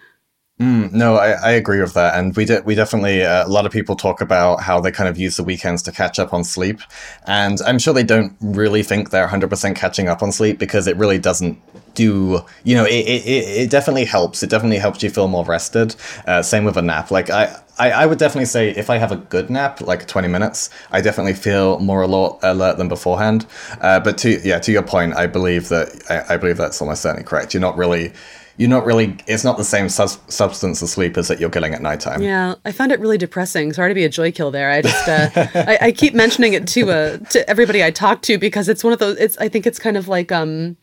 [0.64, 3.66] Mm, no, I, I agree with that, and we de- we definitely uh, a lot
[3.66, 6.42] of people talk about how they kind of use the weekends to catch up on
[6.42, 6.80] sleep,
[7.26, 10.86] and I'm sure they don't really think they're 100 percent catching up on sleep because
[10.86, 11.60] it really doesn't
[11.94, 13.26] do you know it, it,
[13.62, 15.94] it definitely helps it definitely helps you feel more rested
[16.26, 19.12] uh, same with a nap like I, I i would definitely say if i have
[19.12, 23.46] a good nap like 20 minutes i definitely feel more alert, alert than beforehand
[23.80, 27.02] uh, but to yeah to your point i believe that I, I believe that's almost
[27.02, 28.12] certainly correct you're not really
[28.56, 31.74] you're not really it's not the same sus- substance of sleep as that you're getting
[31.74, 32.22] at nighttime.
[32.22, 33.72] Yeah i found it really depressing.
[33.72, 34.70] Sorry to be a joy kill there.
[34.70, 38.38] I just uh, I, I, keep mentioning it to uh to everybody i talk to
[38.38, 40.76] because it's one of those it's i think it's kind of like um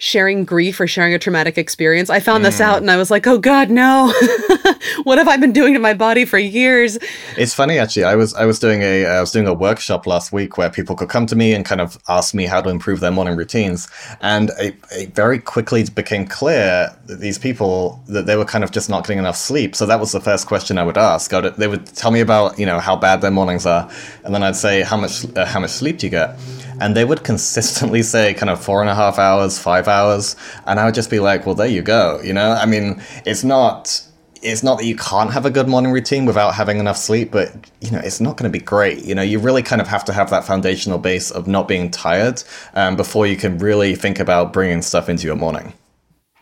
[0.00, 2.08] sharing grief or sharing a traumatic experience.
[2.08, 2.46] I found mm.
[2.46, 4.06] this out and I was like, oh God, no.
[5.02, 6.98] what have I been doing to my body for years?
[7.36, 8.04] It's funny actually.
[8.04, 10.96] I was I was doing a I was doing a workshop last week where people
[10.96, 13.88] could come to me and kind of ask me how to improve their morning routines.
[14.22, 18.70] And it, it very quickly became clear that these people that they were kind of
[18.70, 19.76] just not getting enough sleep.
[19.76, 21.30] So that was the first question I would ask.
[21.30, 23.90] Would, they would tell me about, you know, how bad their mornings are.
[24.24, 26.38] And then I'd say, how much uh, how much sleep do you get?
[26.80, 30.80] And they would consistently say kind of four and a half hours, five hours, and
[30.80, 32.20] I would just be like, well, there you go.
[32.22, 34.06] You know, I mean, it's not
[34.42, 37.52] it's not that you can't have a good morning routine without having enough sleep, but
[37.80, 39.04] you know it's not going to be great.
[39.04, 41.90] You know, you really kind of have to have that foundational base of not being
[41.90, 42.42] tired
[42.74, 45.74] um, before you can really think about bringing stuff into your morning.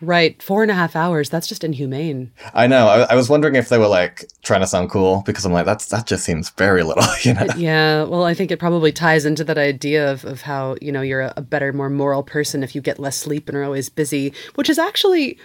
[0.01, 1.29] Right, four and a half hours.
[1.29, 2.31] That's just inhumane.
[2.53, 2.87] I know.
[2.87, 5.65] I, I, was wondering if they were like trying to sound cool because I'm like,
[5.65, 7.03] that's that just seems very little.
[7.23, 7.41] You know?
[7.41, 8.03] Uh, yeah.
[8.03, 11.21] Well, I think it probably ties into that idea of of how you know you're
[11.21, 14.33] a, a better, more moral person if you get less sleep and are always busy,
[14.55, 15.37] which is actually,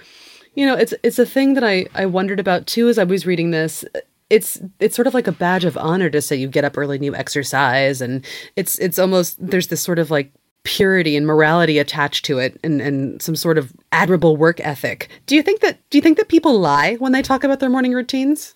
[0.54, 3.26] you know, it's it's a thing that I I wondered about too as I was
[3.26, 3.84] reading this
[4.30, 6.96] it's it's sort of like a badge of honor to say you get up early
[6.96, 8.24] and you exercise and
[8.56, 10.32] it's it's almost there's this sort of like
[10.64, 15.08] purity and morality attached to it and, and some sort of admirable work ethic.
[15.26, 17.70] Do you think that do you think that people lie when they talk about their
[17.70, 18.54] morning routines?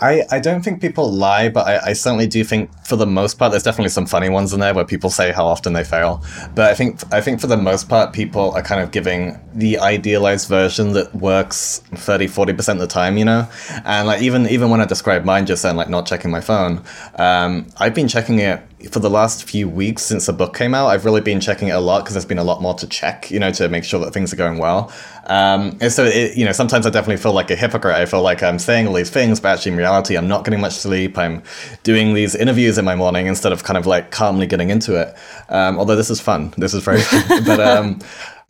[0.00, 3.38] I, I don't think people lie, but I, I certainly do think for the most
[3.38, 6.24] part there's definitely some funny ones in there where people say how often they fail.
[6.56, 9.78] But I think I think for the most part people are kind of giving the
[9.78, 13.48] idealized version that works 30 40% of the time, you know?
[13.84, 16.82] And like even even when I describe mine just then like not checking my phone,
[17.14, 20.88] um, I've been checking it for the last few weeks since the book came out,
[20.88, 23.30] I've really been checking it a lot because there's been a lot more to check,
[23.30, 24.92] you know, to make sure that things are going well.
[25.26, 27.94] Um, and so, it, you know, sometimes I definitely feel like a hypocrite.
[27.94, 30.60] I feel like I'm saying all these things, but actually in reality, I'm not getting
[30.60, 31.16] much sleep.
[31.18, 31.42] I'm
[31.82, 35.14] doing these interviews in my morning instead of kind of like calmly getting into it.
[35.48, 36.52] Um, although this is fun.
[36.56, 37.44] This is very fun.
[37.46, 38.00] but, um,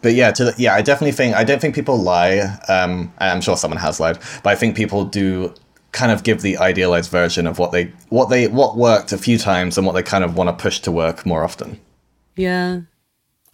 [0.02, 2.40] but yeah, to the, yeah, I definitely think I don't think people lie.
[2.68, 5.54] Um, I'm sure someone has lied, but I think people do
[5.94, 9.38] kind of give the idealized version of what they what they what worked a few
[9.38, 11.80] times and what they kind of want to push to work more often.
[12.36, 12.80] Yeah.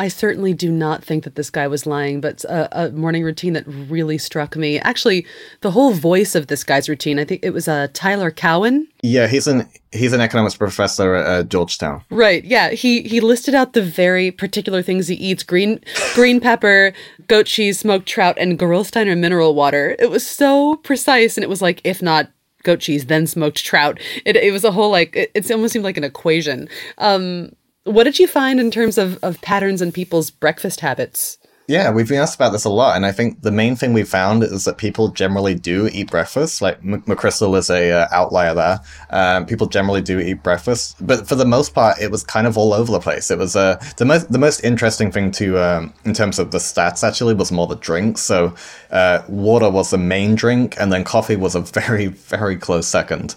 [0.00, 3.52] I certainly do not think that this guy was lying, but a, a, morning routine
[3.52, 4.78] that really struck me.
[4.78, 5.26] Actually,
[5.60, 7.18] the whole voice of this guy's routine.
[7.18, 8.88] I think it was uh, Tyler Cowen.
[9.02, 12.02] Yeah, he's an he's an economics professor at Georgetown.
[12.08, 12.42] Right.
[12.44, 12.70] Yeah.
[12.70, 15.84] He he listed out the very particular things he eats: green
[16.14, 16.94] green pepper,
[17.28, 19.96] goat cheese, smoked trout, and Gerolsteiner mineral water.
[19.98, 22.30] It was so precise, and it was like, if not
[22.62, 24.00] goat cheese, then smoked trout.
[24.24, 26.70] It, it was a whole like it, it almost seemed like an equation.
[26.96, 27.52] Um,
[27.84, 31.38] what did you find in terms of, of patterns in people's breakfast habits?
[31.70, 34.02] Yeah, we've been asked about this a lot, and I think the main thing we
[34.02, 36.60] found is that people generally do eat breakfast.
[36.60, 38.80] Like M- McChrystal is a uh, outlier there.
[39.10, 42.58] Um, people generally do eat breakfast, but for the most part, it was kind of
[42.58, 43.30] all over the place.
[43.30, 46.58] It was uh, the most the most interesting thing to um, in terms of the
[46.58, 48.22] stats actually was more the drinks.
[48.22, 48.52] So
[48.90, 53.36] uh, water was the main drink, and then coffee was a very very close second.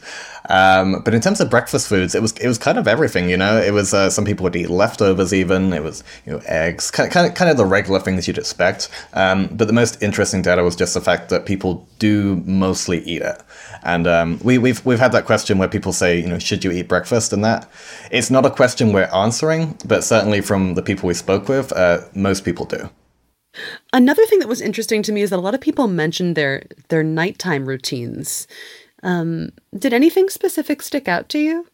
[0.49, 3.29] Um, but in terms of breakfast foods, it was it was kind of everything.
[3.29, 5.33] You know, it was uh, some people would eat leftovers.
[5.33, 8.27] Even it was you know eggs, kind of kind of, kind of the regular things
[8.27, 8.89] you'd expect.
[9.13, 13.21] Um, but the most interesting data was just the fact that people do mostly eat
[13.21, 13.41] it.
[13.83, 16.71] And um, we, we've we've had that question where people say, you know, should you
[16.71, 17.33] eat breakfast?
[17.33, 17.69] And that
[18.11, 22.01] it's not a question we're answering, but certainly from the people we spoke with, uh,
[22.13, 22.89] most people do.
[23.91, 26.63] Another thing that was interesting to me is that a lot of people mentioned their
[26.89, 28.47] their nighttime routines.
[29.03, 31.67] Um, did anything specific stick out to you?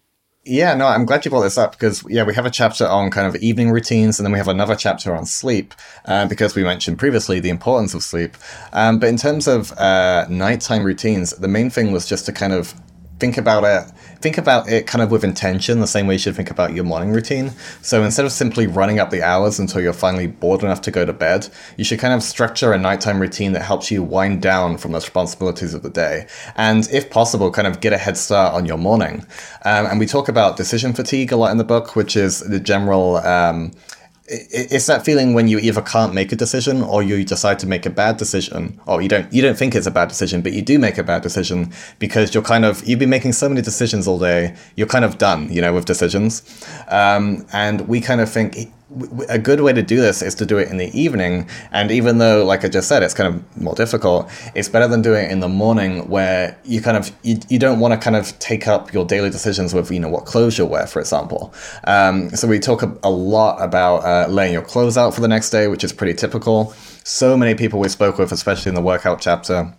[0.45, 3.11] Yeah, no, I'm glad you brought this up because yeah, we have a chapter on
[3.11, 5.73] kind of evening routines, and then we have another chapter on sleep
[6.05, 8.35] uh, because we mentioned previously the importance of sleep.
[8.73, 12.53] Um, but in terms of uh, nighttime routines, the main thing was just to kind
[12.53, 12.73] of
[13.19, 16.35] think about it think about it kind of with intention the same way you should
[16.35, 17.51] think about your morning routine.
[17.81, 21.05] So instead of simply running up the hours until you're finally bored enough to go
[21.05, 24.77] to bed you should kind of structure a nighttime routine that helps you wind down
[24.77, 26.27] from the responsibilities of the day.
[26.55, 29.25] And if possible kind of get a head start on your morning.
[29.63, 32.59] Um, and we talk about decision fatigue a lot in the book which is the
[32.59, 33.71] general um,
[34.31, 37.85] it's that feeling when you either can't make a decision or you decide to make
[37.85, 40.61] a bad decision or you don't you don't think it's a bad decision but you
[40.61, 44.07] do make a bad decision because you're kind of you've been making so many decisions
[44.07, 46.43] all day you're kind of done you know with decisions.
[46.89, 48.71] Um, and we kind of think
[49.29, 51.47] a good way to do this is to do it in the evening.
[51.71, 55.01] And even though, like I just said, it's kind of more difficult, it's better than
[55.01, 58.15] doing it in the morning where you kind of, you, you don't want to kind
[58.15, 61.53] of take up your daily decisions with, you know, what clothes you'll wear, for example.
[61.83, 65.27] Um, so we talk a, a lot about uh, laying your clothes out for the
[65.27, 66.73] next day, which is pretty typical.
[67.03, 69.73] So many people we spoke with, especially in the workout chapter,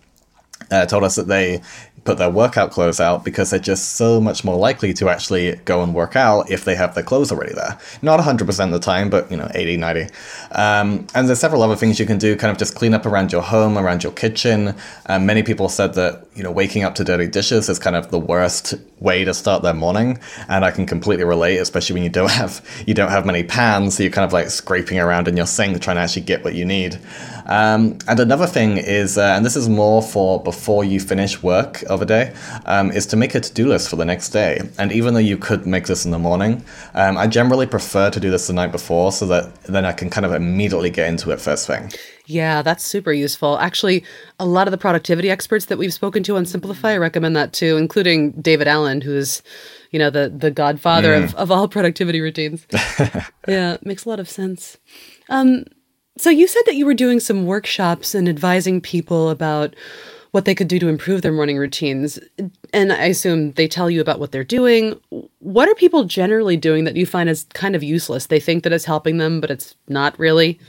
[0.71, 1.63] uh, told us that they
[2.11, 5.81] put their workout clothes out because they're just so much more likely to actually go
[5.81, 7.79] and work out if they have their clothes already there.
[8.03, 10.03] Not 100% of the time, but you know, 80, 90.
[10.51, 13.31] Um, and there's several other things you can do, kind of just clean up around
[13.31, 14.75] your home, around your kitchen.
[15.07, 18.11] Um, many people said that, you know, waking up to dirty dishes is kind of
[18.11, 20.19] the worst way to start their morning.
[20.49, 23.97] And I can completely relate, especially when you don't have, you don't have many pans,
[23.97, 26.57] so you're kind of like scraping around in your sink trying to actually get what
[26.57, 26.99] you need.
[27.51, 31.83] Um, and another thing is, uh, and this is more for before you finish work
[31.83, 32.33] of a day,
[32.65, 34.61] um, is to make a to do list for the next day.
[34.79, 38.21] And even though you could make this in the morning, um, I generally prefer to
[38.21, 41.33] do this the night before so that then I can kind of immediately get into
[41.33, 41.93] it first thing.
[42.27, 43.59] Yeah, that's super useful.
[43.59, 44.05] Actually,
[44.39, 47.77] a lot of the productivity experts that we've spoken to on Simplify recommend that too,
[47.77, 49.43] including David Allen, who's,
[49.91, 51.25] you know, the the godfather mm.
[51.25, 52.65] of, of all productivity routines.
[53.49, 54.79] yeah, makes a lot of sense.
[55.29, 55.65] Um,
[56.21, 59.75] so you said that you were doing some workshops and advising people about
[60.33, 62.19] what they could do to improve their morning routines.
[62.73, 65.01] And I assume they tell you about what they're doing.
[65.41, 68.27] What are people generally doing that you find is kind of useless?
[68.27, 70.61] They think that it's helping them, but it's not really?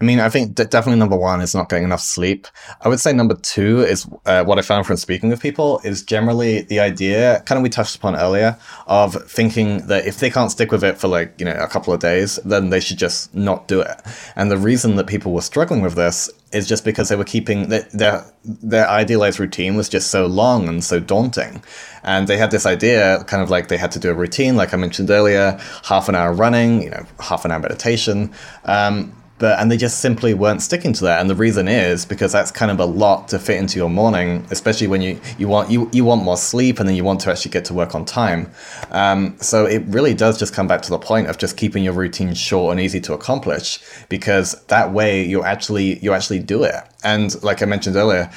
[0.00, 2.46] I mean, I think d- definitely number one is not getting enough sleep.
[2.80, 6.02] I would say number two is uh, what I found from speaking with people is
[6.02, 8.56] generally the idea, kind of we touched upon earlier,
[8.86, 11.92] of thinking that if they can't stick with it for like, you know, a couple
[11.92, 14.00] of days, then they should just not do it.
[14.36, 17.68] And the reason that people were struggling with this is just because they were keeping
[17.68, 21.62] their, their idealized routine was just so long and so daunting.
[22.02, 24.72] And they had this idea kind of like they had to do a routine like
[24.72, 28.32] i mentioned earlier half an hour running you know half an hour meditation.
[28.64, 31.20] Um, but and they just simply weren't sticking to that.
[31.20, 34.46] And the reason is because that's kind of a lot to fit into your morning
[34.50, 37.30] especially when you you want you, you want more sleep and then you want to
[37.30, 38.50] actually get to work on time.
[38.90, 41.94] Um, so it really does just come back to the point of just keeping your
[41.94, 46.74] routine short and easy to accomplish because that way you actually you actually do it.
[47.02, 48.30] And like i mentioned earlier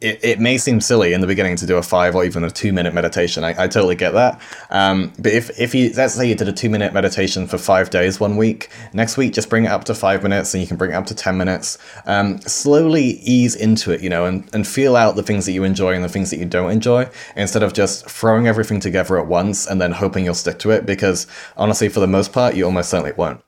[0.00, 2.50] it, it may seem silly in the beginning to do a five or even a
[2.50, 3.42] two minute meditation.
[3.42, 4.40] I, I totally get that.
[4.70, 7.90] Um, but if, if you, let's say you did a two minute meditation for five
[7.90, 10.76] days one week, next week just bring it up to five minutes and you can
[10.76, 11.78] bring it up to 10 minutes.
[12.06, 15.64] Um, slowly ease into it, you know, and, and feel out the things that you
[15.64, 19.26] enjoy and the things that you don't enjoy instead of just throwing everything together at
[19.26, 22.64] once and then hoping you'll stick to it because honestly, for the most part, you
[22.64, 23.42] almost certainly won't.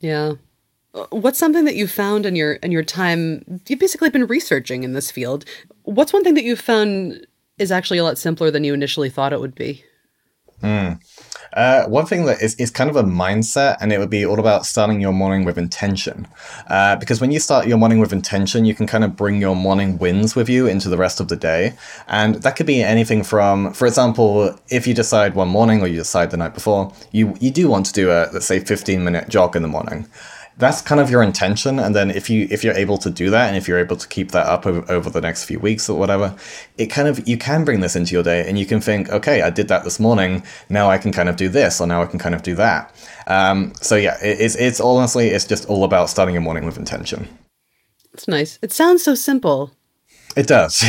[0.00, 0.32] Yeah.
[1.10, 3.60] What's something that you found in your in your time?
[3.66, 5.44] You've basically been researching in this field.
[5.84, 7.26] What's one thing that you found
[7.58, 9.84] is actually a lot simpler than you initially thought it would be?
[11.54, 14.38] Uh, one thing that is, is kind of a mindset, and it would be all
[14.38, 16.26] about starting your morning with intention.
[16.68, 19.54] Uh, because when you start your morning with intention, you can kind of bring your
[19.54, 21.74] morning wins with you into the rest of the day.
[22.08, 25.96] And that could be anything from, for example, if you decide one morning or you
[25.96, 29.28] decide the night before, you, you do want to do a, let's say, 15 minute
[29.28, 30.08] jog in the morning
[30.58, 33.48] that's kind of your intention and then if you if you're able to do that
[33.48, 35.98] and if you're able to keep that up over, over the next few weeks or
[35.98, 36.36] whatever
[36.78, 39.42] it kind of you can bring this into your day and you can think okay
[39.42, 42.06] i did that this morning now i can kind of do this or now i
[42.06, 42.94] can kind of do that
[43.28, 46.76] um, so yeah it, it's it's honestly it's just all about starting your morning with
[46.76, 47.26] intention
[48.12, 48.58] It's nice.
[48.62, 49.70] It sounds so simple.
[50.36, 50.82] it does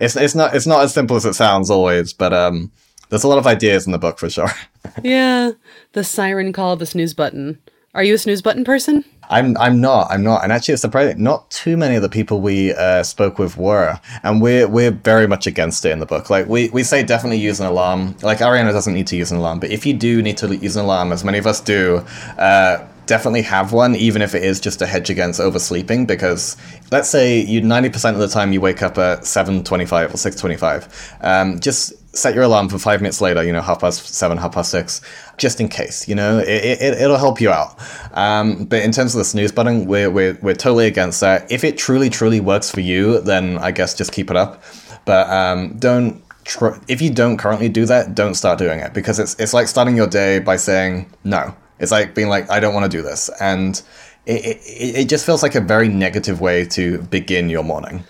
[0.00, 2.70] it's it's not it's not as simple as it sounds always but um
[3.10, 4.48] there's a lot of ideas in the book for sure
[5.02, 5.52] Yeah.
[5.92, 7.58] The siren call, the snooze button.
[7.94, 9.04] Are you a snooze button person?
[9.30, 10.42] I'm I'm not I'm not.
[10.42, 13.98] And actually it's surprising not too many of the people we uh, spoke with were.
[14.22, 16.28] And we're we're very much against it in the book.
[16.28, 18.16] Like we, we say definitely use an alarm.
[18.22, 20.76] Like Arianna doesn't need to use an alarm but if you do need to use
[20.76, 22.04] an alarm as many of us do
[22.38, 26.56] uh, definitely have one even if it is just a hedge against oversleeping because
[26.90, 30.88] let's say you 90% of the time you wake up at 7.25 or 6.25
[31.22, 34.52] um, just set your alarm for five minutes later you know half past seven half
[34.52, 35.00] past six
[35.36, 37.78] just in case you know it, it, it'll help you out.
[38.12, 41.50] Um, but in terms of the snooze button we're, we're, we're totally against that.
[41.50, 44.62] If it truly truly works for you then i guess just keep it up.
[45.04, 49.18] But um, don't tr- if you don't currently do that don't start doing it because
[49.18, 51.54] it's, it's like starting your day by saying no.
[51.80, 53.28] It's like being like i don't want to do this.
[53.40, 53.82] And
[54.26, 58.04] it, it, it just feels like a very negative way to begin your morning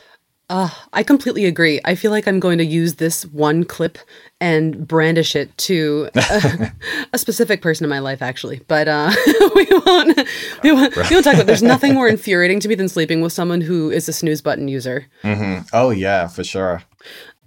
[0.93, 1.81] I completely agree.
[1.85, 3.99] I feel like I'm going to use this one clip
[4.41, 6.73] and brandish it to a,
[7.13, 8.61] a specific person in my life, actually.
[8.69, 9.11] But uh,
[9.55, 10.17] we won't.
[10.63, 11.47] We won't, we won't talk about.
[11.47, 14.69] There's nothing more infuriating to me than sleeping with someone who is a snooze button
[14.69, 15.07] user.
[15.23, 15.67] Mm-hmm.
[15.73, 16.83] oh yeah for sure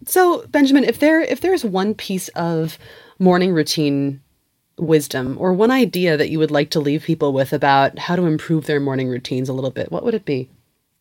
[0.06, 2.78] So, Benjamin, if there if there's one piece of
[3.20, 4.22] morning routine
[4.78, 8.26] wisdom or one idea that you would like to leave people with about how to
[8.26, 10.50] improve their morning routines a little bit, what would it be?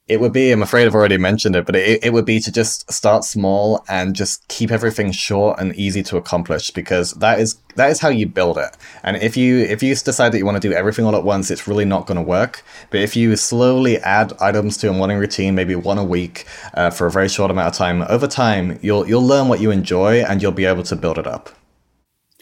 [0.08, 2.52] It would be, I'm afraid I've already mentioned it, but it, it would be to
[2.52, 7.58] just start small and just keep everything short and easy to accomplish because that is
[7.74, 8.76] that is how you build it.
[9.02, 11.50] And if you if you decide that you want to do everything all at once,
[11.50, 12.62] it's really not going to work.
[12.90, 16.90] But if you slowly add items to your morning routine, maybe one a week uh,
[16.90, 20.22] for a very short amount of time, over time you'll you'll learn what you enjoy
[20.22, 21.50] and you'll be able to build it up.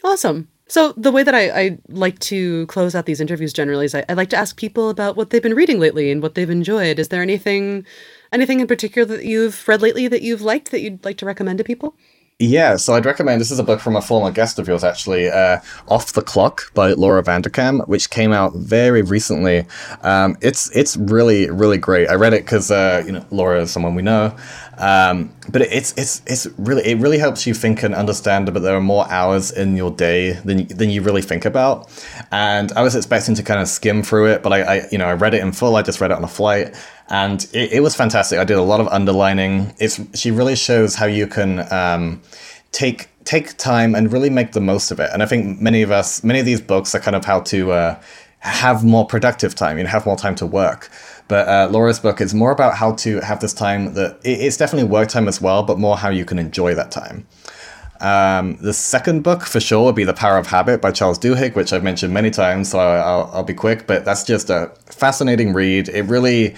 [0.03, 0.49] Awesome.
[0.67, 4.03] So the way that I, I like to close out these interviews generally is I,
[4.09, 6.97] I like to ask people about what they've been reading lately and what they've enjoyed.
[6.97, 7.85] Is there anything
[8.31, 11.59] anything in particular that you've read lately that you've liked that you'd like to recommend
[11.59, 11.95] to people?
[12.37, 15.29] Yeah, so I'd recommend this is a book from a former guest of yours, actually,
[15.29, 19.65] uh, Off the Clock by Laura Vanderkam, which came out very recently.
[20.01, 22.09] Um, it's it's really really great.
[22.09, 24.35] I read it because uh, you know Laura is someone we know,
[24.77, 28.75] um, but it's it's it's really it really helps you think and understand that there
[28.75, 31.89] are more hours in your day than than you really think about.
[32.31, 35.05] And I was expecting to kind of skim through it, but I, I you know
[35.05, 35.75] I read it in full.
[35.75, 36.75] I just read it on a flight
[37.09, 38.39] and it, it was fantastic.
[38.39, 39.73] I did a lot of underlining.
[39.79, 42.21] It's she really shows how you can um,
[42.71, 45.09] take take time and really make the most of it.
[45.13, 47.71] And I think many of us, many of these books are kind of how to
[47.71, 48.01] uh,
[48.39, 49.77] have more productive time.
[49.77, 50.89] You know, have more time to work.
[51.27, 54.57] But uh, Laura's book is more about how to have this time that it, it's
[54.57, 57.25] definitely work time as well, but more how you can enjoy that time.
[58.01, 61.55] Um, the second book for sure would be The Power of Habit by Charles Duhigg,
[61.55, 63.87] which I've mentioned many times, so I'll, I'll be quick.
[63.87, 65.89] But that's just a fascinating read.
[65.89, 66.55] It really,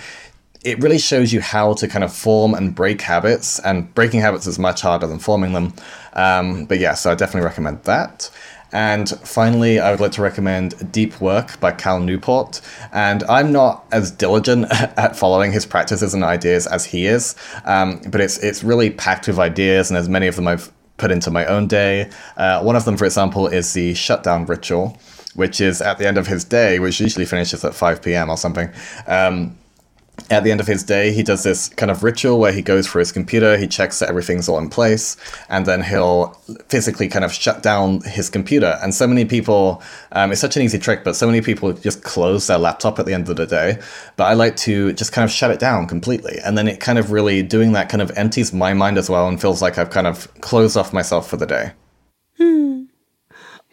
[0.66, 4.48] it really shows you how to kind of form and break habits, and breaking habits
[4.48, 5.74] is much harder than forming them.
[6.14, 8.30] Um, but yeah, so I definitely recommend that.
[8.78, 12.62] And finally, I would like to recommend Deep Work by Cal Newport.
[12.94, 18.00] And I'm not as diligent at following his practices and ideas as he is, um,
[18.12, 21.32] but it's it's really packed with ideas, and as many of them I've put into
[21.32, 22.12] my own day.
[22.38, 24.96] Uh, one of them, for example, is the shutdown ritual,
[25.34, 28.30] which is at the end of his day, which usually finishes at 5 p.m.
[28.30, 28.70] or something.
[29.08, 29.58] Um,
[30.30, 32.86] at the end of his day, he does this kind of ritual where he goes
[32.86, 35.16] for his computer, he checks that everything's all in place,
[35.50, 36.30] and then he'll
[36.68, 38.78] physically kind of shut down his computer.
[38.82, 42.04] And so many people, um, it's such an easy trick, but so many people just
[42.04, 43.80] close their laptop at the end of the day.
[44.16, 46.40] But I like to just kind of shut it down completely.
[46.44, 49.28] And then it kind of really, doing that kind of empties my mind as well
[49.28, 51.72] and feels like I've kind of closed off myself for the day.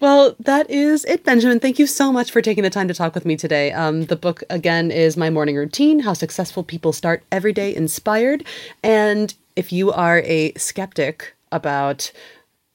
[0.00, 1.60] Well, that is it, Benjamin.
[1.60, 3.72] Thank you so much for taking the time to talk with me today.
[3.72, 8.44] Um, the book, again, is My Morning Routine How Successful People Start Every Day Inspired.
[8.82, 12.10] And if you are a skeptic about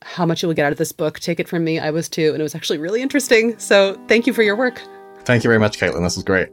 [0.02, 1.78] how much you will get out of this book, take it from me.
[1.78, 3.60] I was too, and it was actually really interesting.
[3.60, 4.82] So thank you for your work.
[5.26, 6.02] Thank you very much, Caitlin.
[6.02, 6.50] This was great.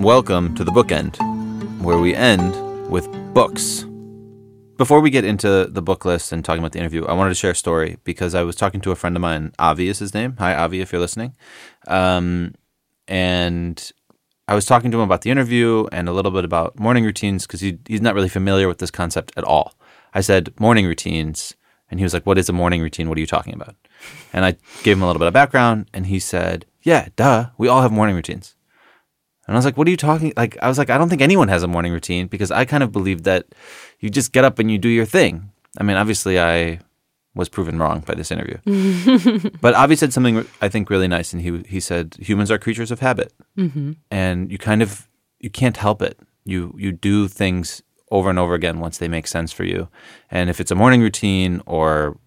[0.00, 1.16] Welcome to the bookend,
[1.80, 2.63] where we end
[2.94, 3.84] with books.
[4.76, 7.34] Before we get into the book list and talking about the interview, I wanted to
[7.34, 9.52] share a story because I was talking to a friend of mine.
[9.58, 10.36] Avi is his name.
[10.38, 11.34] Hi, Avi, if you're listening.
[11.88, 12.54] Um,
[13.08, 13.90] and
[14.46, 17.48] I was talking to him about the interview and a little bit about morning routines
[17.48, 19.74] because he, he's not really familiar with this concept at all.
[20.14, 21.52] I said, morning routines.
[21.90, 23.08] And he was like, What is a morning routine?
[23.08, 23.74] What are you talking about?
[24.32, 24.52] And I
[24.84, 27.50] gave him a little bit of background and he said, Yeah, duh.
[27.58, 28.54] We all have morning routines.
[29.46, 30.32] And I was like, what are you talking?
[30.36, 32.82] Like, I was like, I don't think anyone has a morning routine because I kind
[32.82, 33.46] of believe that
[34.00, 35.50] you just get up and you do your thing.
[35.78, 36.80] I mean, obviously, I
[37.34, 38.58] was proven wrong by this interview.
[39.60, 42.90] but Avi said something I think really nice, and he he said humans are creatures
[42.90, 43.92] of habit, mm-hmm.
[44.10, 45.08] and you kind of
[45.40, 46.18] you can't help it.
[46.44, 49.88] You you do things over and over again once they make sense for you,
[50.30, 52.18] and if it's a morning routine or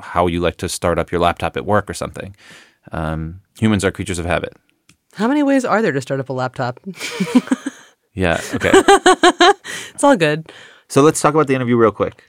[0.00, 2.34] how you like to start up your laptop at work or something,
[2.92, 4.56] um, humans are creatures of habit.
[5.14, 6.80] How many ways are there to start up a laptop?
[8.12, 8.40] Yeah.
[8.54, 8.72] Okay.
[9.94, 10.50] It's all good.
[10.88, 12.24] so let's talk about the interview real quick.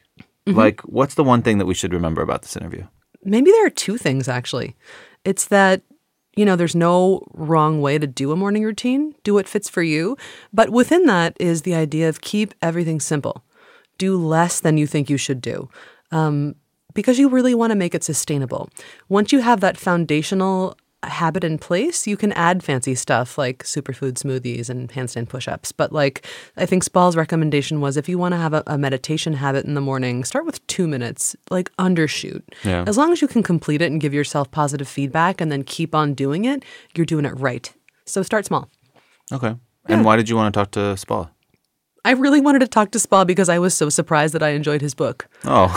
[0.46, 2.86] Like, what's the one thing that we should remember about this interview?
[3.24, 4.76] Maybe there are two things actually.
[5.26, 5.82] It's that,
[6.36, 9.82] you know, there's no wrong way to do a morning routine, do what fits for
[9.82, 10.18] you.
[10.54, 13.44] But within that is the idea of keep everything simple,
[13.98, 15.68] do less than you think you should do.
[16.12, 16.56] Um,
[16.94, 18.70] because you really want to make it sustainable.
[19.10, 24.14] Once you have that foundational habit in place, you can add fancy stuff like superfood
[24.14, 25.72] smoothies and handstand push-ups.
[25.72, 26.26] But like
[26.58, 29.74] I think Spall's recommendation was if you want to have a, a meditation habit in
[29.74, 32.44] the morning, start with two minutes, like undershoot.
[32.64, 32.84] Yeah.
[32.88, 35.96] As long as you can complete it and give yourself positive feedback and then keep
[35.96, 36.64] on doing it,
[36.96, 37.72] you're doing it right.
[38.06, 38.70] So start small.
[39.32, 39.56] Okay.
[39.88, 41.32] And why did you want to talk to Spall?
[42.04, 44.82] I really wanted to talk to Spall because I was so surprised that I enjoyed
[44.82, 45.28] his book.
[45.46, 45.70] Oh,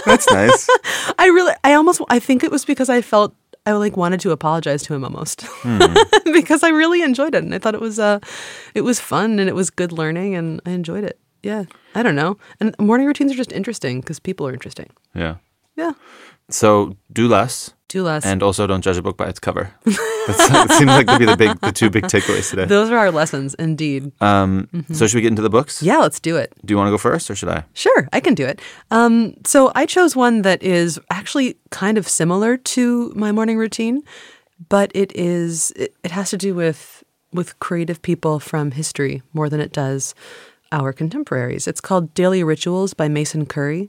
[0.06, 0.68] that's nice.
[1.18, 3.34] I really, I almost, I think it was because I felt
[3.64, 5.46] I like wanted to apologize to him almost
[6.32, 8.18] because I really enjoyed it and I thought it was, uh,
[8.74, 11.18] it was fun and it was good learning and I enjoyed it.
[11.42, 12.38] Yeah, I don't know.
[12.60, 14.90] And morning routines are just interesting because people are interesting.
[15.14, 15.36] Yeah.
[15.76, 15.92] Yeah,
[16.50, 18.24] So do less, do less.
[18.24, 19.70] and also don't judge a book by its cover.
[19.84, 22.64] That seems like to be the big, the two big takeaways today.
[22.64, 24.12] Those are our lessons, indeed.
[24.20, 25.82] Um, So should we get into the books?
[25.82, 26.52] yeah, let's do it.
[26.64, 27.64] Do you want to go first, or should I?
[27.74, 28.60] Sure, I can do it.
[28.90, 34.02] Um, so I chose one that is actually kind of similar to my morning routine,
[34.68, 39.48] but it is it, it has to do with with creative people from history more
[39.48, 40.14] than it does
[40.70, 41.66] our contemporaries.
[41.66, 43.88] It's called Daily Rituals by Mason Currey.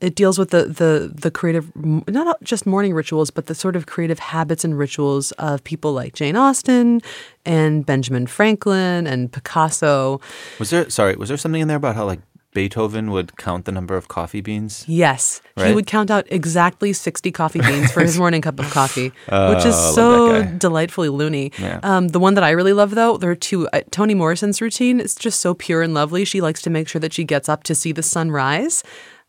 [0.00, 3.86] It deals with the the the creative not just morning rituals, but the sort of
[3.86, 7.00] creative habits and rituals of people like Jane Austen
[7.46, 10.20] and Benjamin Franklin and Picasso.
[10.58, 10.90] Was there?
[10.90, 12.20] Sorry, was there something in there about how like
[12.56, 14.82] Beethoven would count the number of coffee beans?
[14.88, 19.12] Yes, he would count out exactly 60 coffee beans for his morning cup of coffee,
[19.28, 21.52] which is so delightfully loony.
[21.58, 21.80] Yeah.
[21.82, 23.68] Um, the one that I really love, though, there are two.
[23.68, 26.24] Uh, Toni Morrison's routine is just so pure and lovely.
[26.24, 28.82] She likes to make sure that she gets up to see the sun rise.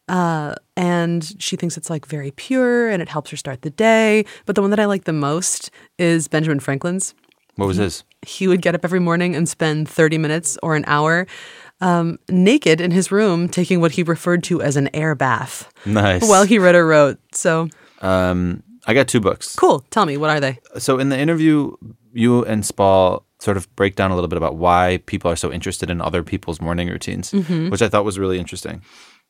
[0.07, 4.25] Uh, and she thinks it's like very pure and it helps her start the day.
[4.45, 7.13] But the one that I like the most is Benjamin Franklin's
[7.55, 8.03] What was his?
[8.25, 11.27] he would get up every morning and spend 30 minutes or an hour
[11.81, 16.27] um, naked in his room taking what he referred to as an air bath Nice.
[16.27, 17.19] while he read or wrote.
[17.33, 17.67] So
[18.01, 19.55] um, I got two books.
[19.55, 19.81] cool.
[19.91, 20.59] Tell me, what are they?
[20.79, 21.75] So in the interview,
[22.13, 25.51] you and Spall sort of break down a little bit about why people are so
[25.51, 28.81] interested in other people's morning routines, which I thought was really interesting.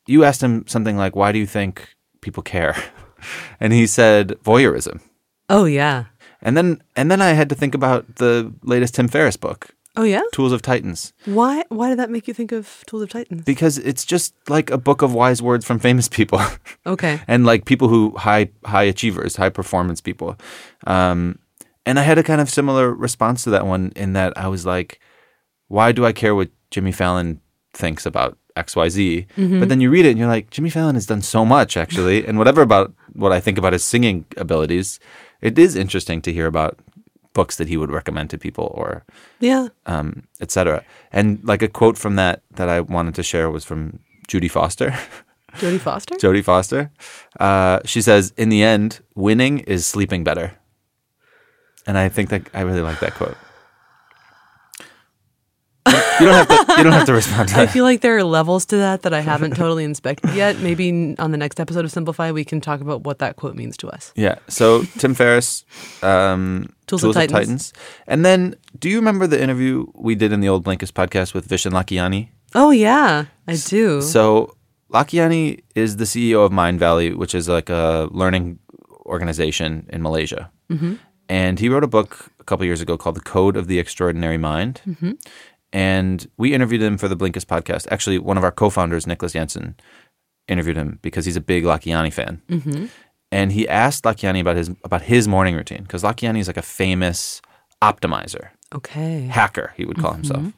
[0.08, 1.88] You asked him something like, "Why do you think
[2.22, 2.76] people care?"
[3.60, 5.02] And he said, "Voyeurism."
[5.50, 6.06] Oh yeah.
[6.42, 10.04] And then and then I had to think about the latest Tim Ferriss book, Oh
[10.04, 10.22] yeah.
[10.32, 11.64] Tools of Titans, Why?
[11.70, 13.44] Why did that make you think of Tools of Titans?
[13.44, 16.40] because it's just like a book of wise words from famous people.
[16.86, 17.20] Okay.
[17.28, 20.36] and like people who high high achievers, high performance people.
[20.86, 21.40] Um,
[21.86, 24.64] and I had a kind of similar response to that one in that I was
[24.66, 25.00] like,
[25.70, 27.42] why do I care what Jimmy Fallon
[27.74, 29.26] thinks about X Y Z?
[29.38, 32.26] But then you read it and you're like, Jimmy Fallon has done so much actually,
[32.28, 35.00] and whatever about what I think about his singing abilities,
[35.42, 36.78] it is interesting to hear about
[37.34, 39.04] books that he would recommend to people or
[39.40, 39.68] Yeah.
[39.86, 40.84] um, etc.
[41.12, 44.92] And like a quote from that that I wanted to share was from Judy Foster.
[45.58, 46.16] Jodie Foster.
[46.16, 46.92] Jodie Foster.
[47.40, 50.52] Uh, she says, "In the end, winning is sleeping better."
[51.88, 53.38] And I think that I really like that quote.
[56.20, 56.74] You don't have to.
[56.78, 59.14] You don't have to respond to I feel like there are levels to that that
[59.14, 60.60] I haven't totally inspected yet.
[60.60, 63.78] Maybe on the next episode of Simplify, we can talk about what that quote means
[63.78, 64.12] to us.
[64.16, 64.36] Yeah.
[64.48, 65.66] So Tim Ferriss,
[66.04, 67.74] um, Tools of Titans.
[68.08, 71.48] and then do you remember the interview we did in the old Blinkist podcast with
[71.48, 72.30] Vishen Lakhiani?
[72.56, 74.02] Oh yeah, I do.
[74.02, 74.56] So
[74.92, 78.60] Lakhiani is the CEO of Mindvalley, which is like a learning
[79.06, 80.52] organization in Malaysia.
[81.30, 84.38] And he wrote a book a couple years ago called The Code of the Extraordinary
[84.38, 84.82] Mind.
[85.78, 87.88] And we interviewed him for the Blinkist podcast.
[87.92, 89.76] Actually, one of our co-founders, Niklas Jansen,
[90.48, 92.42] interviewed him because he's a big Lakhiani fan.
[92.50, 92.86] Mm-hmm.
[93.32, 96.64] And he asked Lakhiani about his about his morning routine because Lakhiani is like a
[96.64, 97.42] famous
[97.80, 99.28] optimizer okay.
[99.28, 100.22] hacker, he would call mm-hmm.
[100.22, 100.54] himself.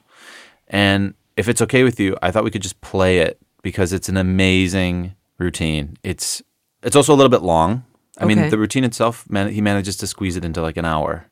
[0.68, 4.08] And if it's okay with you, I thought we could just play it because it's
[4.08, 5.98] an amazing routine.
[6.04, 6.42] It's
[6.84, 7.84] it's also a little bit long.
[8.18, 11.26] I mean, the routine itself, man, he manages to squeeze it into like an hour.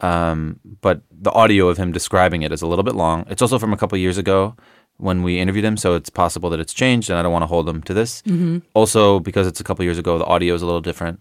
[0.00, 3.26] Um, but the audio of him describing it is a little bit long.
[3.28, 4.56] It's also from a couple years ago
[4.96, 7.46] when we interviewed him, so it's possible that it's changed, and I don't want to
[7.46, 8.22] hold him to this.
[8.74, 11.20] Also, because it's a couple years ago, the audio is a little different.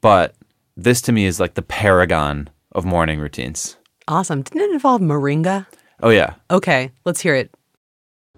[0.00, 0.34] But
[0.76, 3.76] this to me is like the paragon of morning routines.
[4.08, 4.42] Awesome.
[4.42, 5.66] Didn't it involve moringa?
[6.02, 7.50] Oh yeah, Okay, let's hear it.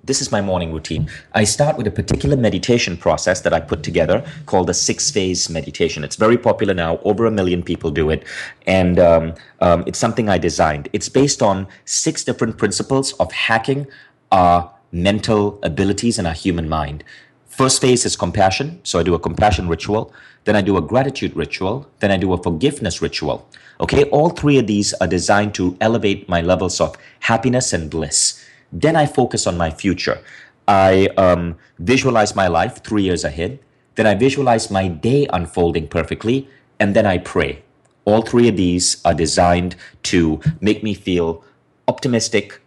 [0.09, 1.11] This is my morning routine.
[1.35, 5.51] I start with a particular meditation process that I put together called the six phase
[5.51, 6.03] meditation.
[6.03, 6.97] It's very popular now.
[7.05, 8.25] Over a million people do it.
[8.67, 10.89] And um, um, it's something I designed.
[10.95, 13.87] It's based on six different principles of hacking
[14.33, 17.05] our mental abilities and our human mind.
[17.47, 18.81] First phase is compassion.
[18.85, 20.11] So I do a compassion ritual.
[20.45, 21.87] Then I do a gratitude ritual.
[22.01, 23.47] Then I do a forgiveness ritual.
[23.79, 28.38] Okay, all three of these are designed to elevate my levels of happiness and bliss.
[28.73, 30.23] Then I focus on my future.
[30.67, 33.59] I um, visualize my life three years ahead.
[33.95, 36.49] Then I visualize my day unfolding perfectly.
[36.79, 37.63] And then I pray.
[38.05, 41.45] All three of these are designed to make me feel
[41.89, 42.61] optimistic,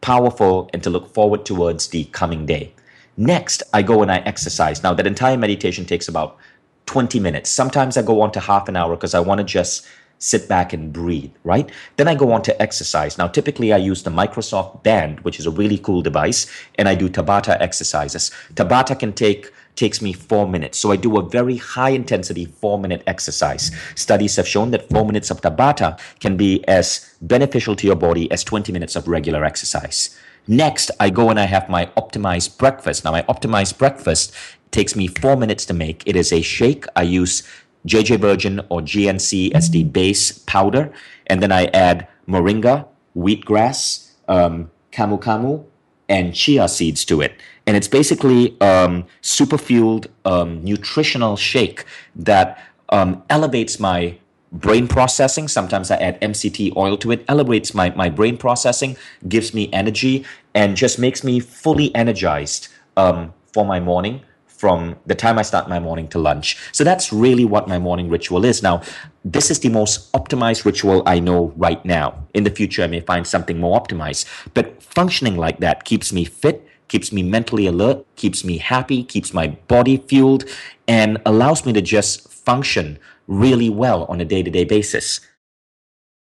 [0.00, 2.72] powerful, and to look forward towards the coming day.
[3.16, 4.82] Next, I go and I exercise.
[4.82, 6.38] Now, that entire meditation takes about
[6.86, 7.50] 20 minutes.
[7.50, 9.86] Sometimes I go on to half an hour because I want to just
[10.18, 11.70] sit back and breathe, right?
[11.96, 13.18] Then I go on to exercise.
[13.18, 16.46] Now, typically I use the Microsoft Band, which is a really cool device,
[16.76, 18.30] and I do Tabata exercises.
[18.54, 20.76] Tabata can take takes me four minutes.
[20.76, 23.70] So I do a very high intensity four minute exercise.
[23.94, 28.28] Studies have shown that four minutes of Tabata can be as beneficial to your body
[28.32, 30.18] as 20 minutes of regular exercise.
[30.48, 33.04] Next, I go and I have my optimized breakfast.
[33.04, 34.34] Now, my optimized breakfast
[34.72, 36.02] takes me four minutes to make.
[36.06, 36.84] It is a shake.
[36.96, 37.42] I use
[37.88, 40.92] JJ Virgin or GNC as the base powder,
[41.26, 42.86] and then I add moringa,
[43.16, 45.64] wheatgrass, um, camu camu,
[46.08, 47.34] and chia seeds to it.
[47.66, 51.84] And it's basically um, super fueled um, nutritional shake
[52.16, 54.18] that um, elevates my
[54.52, 55.48] brain processing.
[55.48, 58.96] Sometimes I add MCT oil to it, elevates my, my brain processing,
[59.28, 60.24] gives me energy,
[60.54, 64.22] and just makes me fully energized um, for my morning
[64.58, 66.58] from the time I start my morning to lunch.
[66.72, 68.60] So that's really what my morning ritual is.
[68.60, 68.82] Now,
[69.24, 72.26] this is the most optimized ritual I know right now.
[72.34, 74.26] In the future, I may find something more optimized.
[74.54, 79.32] But functioning like that keeps me fit, keeps me mentally alert, keeps me happy, keeps
[79.32, 80.44] my body fueled,
[80.88, 82.98] and allows me to just function
[83.28, 85.20] really well on a day to day basis.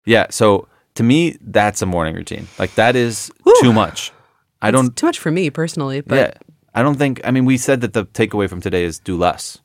[0.04, 0.26] Yeah.
[0.30, 2.46] So to me, that's a morning routine.
[2.58, 4.12] Like that is too much.
[4.60, 4.94] I don't.
[4.96, 6.47] too much for me personally, but yeah.
[6.78, 7.20] I don't think.
[7.24, 9.58] I mean, we said that the takeaway from today is do less.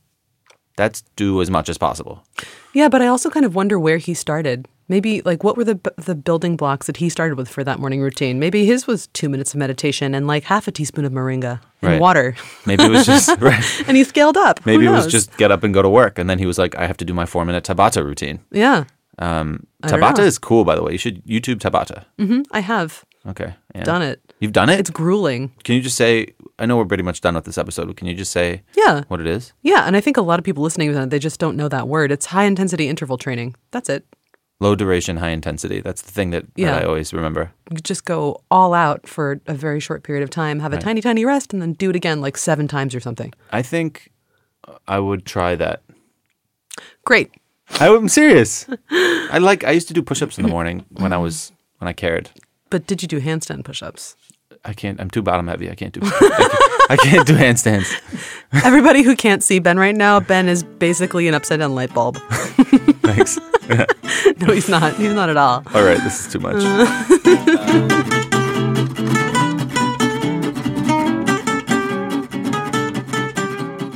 [0.76, 2.24] That's do as much as possible.
[2.74, 4.68] yeah, but I also kind of wonder where he started.
[4.89, 8.01] Maybe like what were the the building blocks that he started with for that morning
[8.01, 8.38] routine?
[8.39, 11.91] Maybe his was two minutes of meditation and like half a teaspoon of moringa and
[11.91, 12.01] Right.
[12.01, 12.36] water,
[12.66, 13.64] Maybe it was just right.
[13.88, 14.66] and he scaled up.
[14.66, 16.76] Maybe it was just get up and go to work, and then he was like,
[16.76, 18.39] I have to do my four minute Tabata routine.
[18.51, 18.84] yeah.
[19.20, 20.91] Um, Tabata is cool, by the way.
[20.93, 22.03] You should YouTube Tabata.
[22.51, 23.53] I have Okay.
[23.76, 23.84] Yeah.
[23.84, 24.20] done it.
[24.39, 24.80] You've done it?
[24.80, 25.51] It's grueling.
[25.64, 28.07] Can you just say, I know we're pretty much done with this episode, but can
[28.07, 29.03] you just say Yeah.
[29.07, 29.53] what it is?
[29.63, 29.85] Yeah.
[29.87, 31.87] And I think a lot of people listening to that, they just don't know that
[31.87, 32.11] word.
[32.11, 33.55] It's high intensity interval training.
[33.71, 34.05] That's it.
[34.59, 35.81] Low duration, high intensity.
[35.81, 37.51] That's the thing that, that I always remember.
[37.71, 41.01] You just go all out for a very short period of time, have a tiny,
[41.01, 43.33] tiny rest, and then do it again like seven times or something.
[43.51, 44.11] I think
[44.87, 45.81] I would try that.
[47.03, 47.31] Great.
[47.79, 48.65] I'm serious.
[48.91, 49.63] I like.
[49.63, 52.29] I used to do push-ups in the morning when I was when I cared.
[52.69, 54.15] But did you do handstand push ups?
[54.65, 54.99] I can't.
[54.99, 55.69] I'm too bottom heavy.
[55.69, 56.01] I can't do.
[56.89, 57.91] I can't do handstands.
[58.65, 62.17] Everybody who can't see Ben right now, Ben is basically an upside down light bulb.
[63.03, 63.37] Thanks.
[64.39, 64.95] no, he's not.
[64.95, 65.63] He's not at all.
[65.73, 66.61] All right, this is too much.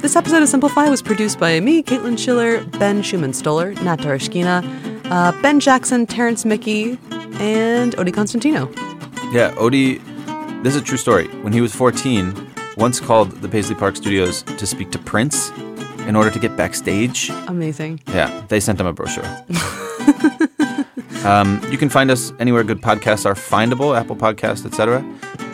[0.02, 4.64] This episode of Simplify was produced by me, Caitlin Schiller, Ben Schuman-Stoler, Nat Darashkina,
[5.12, 6.98] uh, Ben Jackson, Terrence Mickey,
[7.40, 8.70] and Odie Constantino.
[9.34, 10.02] Yeah, Odie.
[10.64, 11.28] This is a true story.
[11.44, 12.34] When he was 14,
[12.78, 15.52] once called the Paisley Park Studios to speak to Prince
[16.08, 17.30] in order to get backstage.
[17.48, 18.02] Amazing.
[18.08, 19.26] Yeah, they sent him a brochure.
[21.26, 25.00] um, you can find us anywhere good podcasts are findable, Apple Podcasts, etc.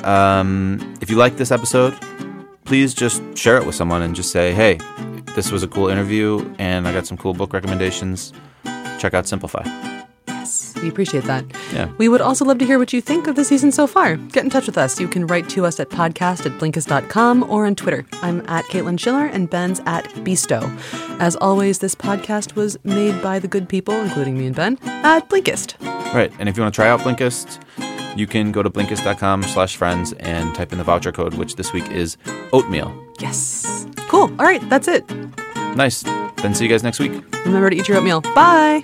[0.03, 1.93] Um, if you like this episode,
[2.65, 4.79] please just share it with someone and just say, "Hey,
[5.35, 8.33] this was a cool interview, and I got some cool book recommendations.
[8.99, 9.63] Check out Simplify."
[10.81, 11.45] We appreciate that.
[11.73, 11.91] Yeah.
[11.97, 14.15] We would also love to hear what you think of the season so far.
[14.15, 14.99] Get in touch with us.
[14.99, 18.05] You can write to us at podcast at blinkist.com or on Twitter.
[18.21, 20.61] I'm at Caitlin Schiller and Ben's at Besto.
[21.19, 25.29] As always, this podcast was made by the good people, including me and Ben, at
[25.29, 25.75] Blinkist.
[26.13, 27.59] Right, and if you want to try out Blinkist,
[28.17, 32.17] you can go to blinkist.com/friends and type in the voucher code, which this week is
[32.51, 32.93] oatmeal.
[33.19, 33.87] Yes.
[34.07, 34.29] Cool.
[34.39, 35.03] All right, that's it.
[35.75, 36.03] Nice.
[36.37, 37.13] Then see you guys next week.
[37.45, 38.21] Remember to eat your oatmeal.
[38.21, 38.83] Bye.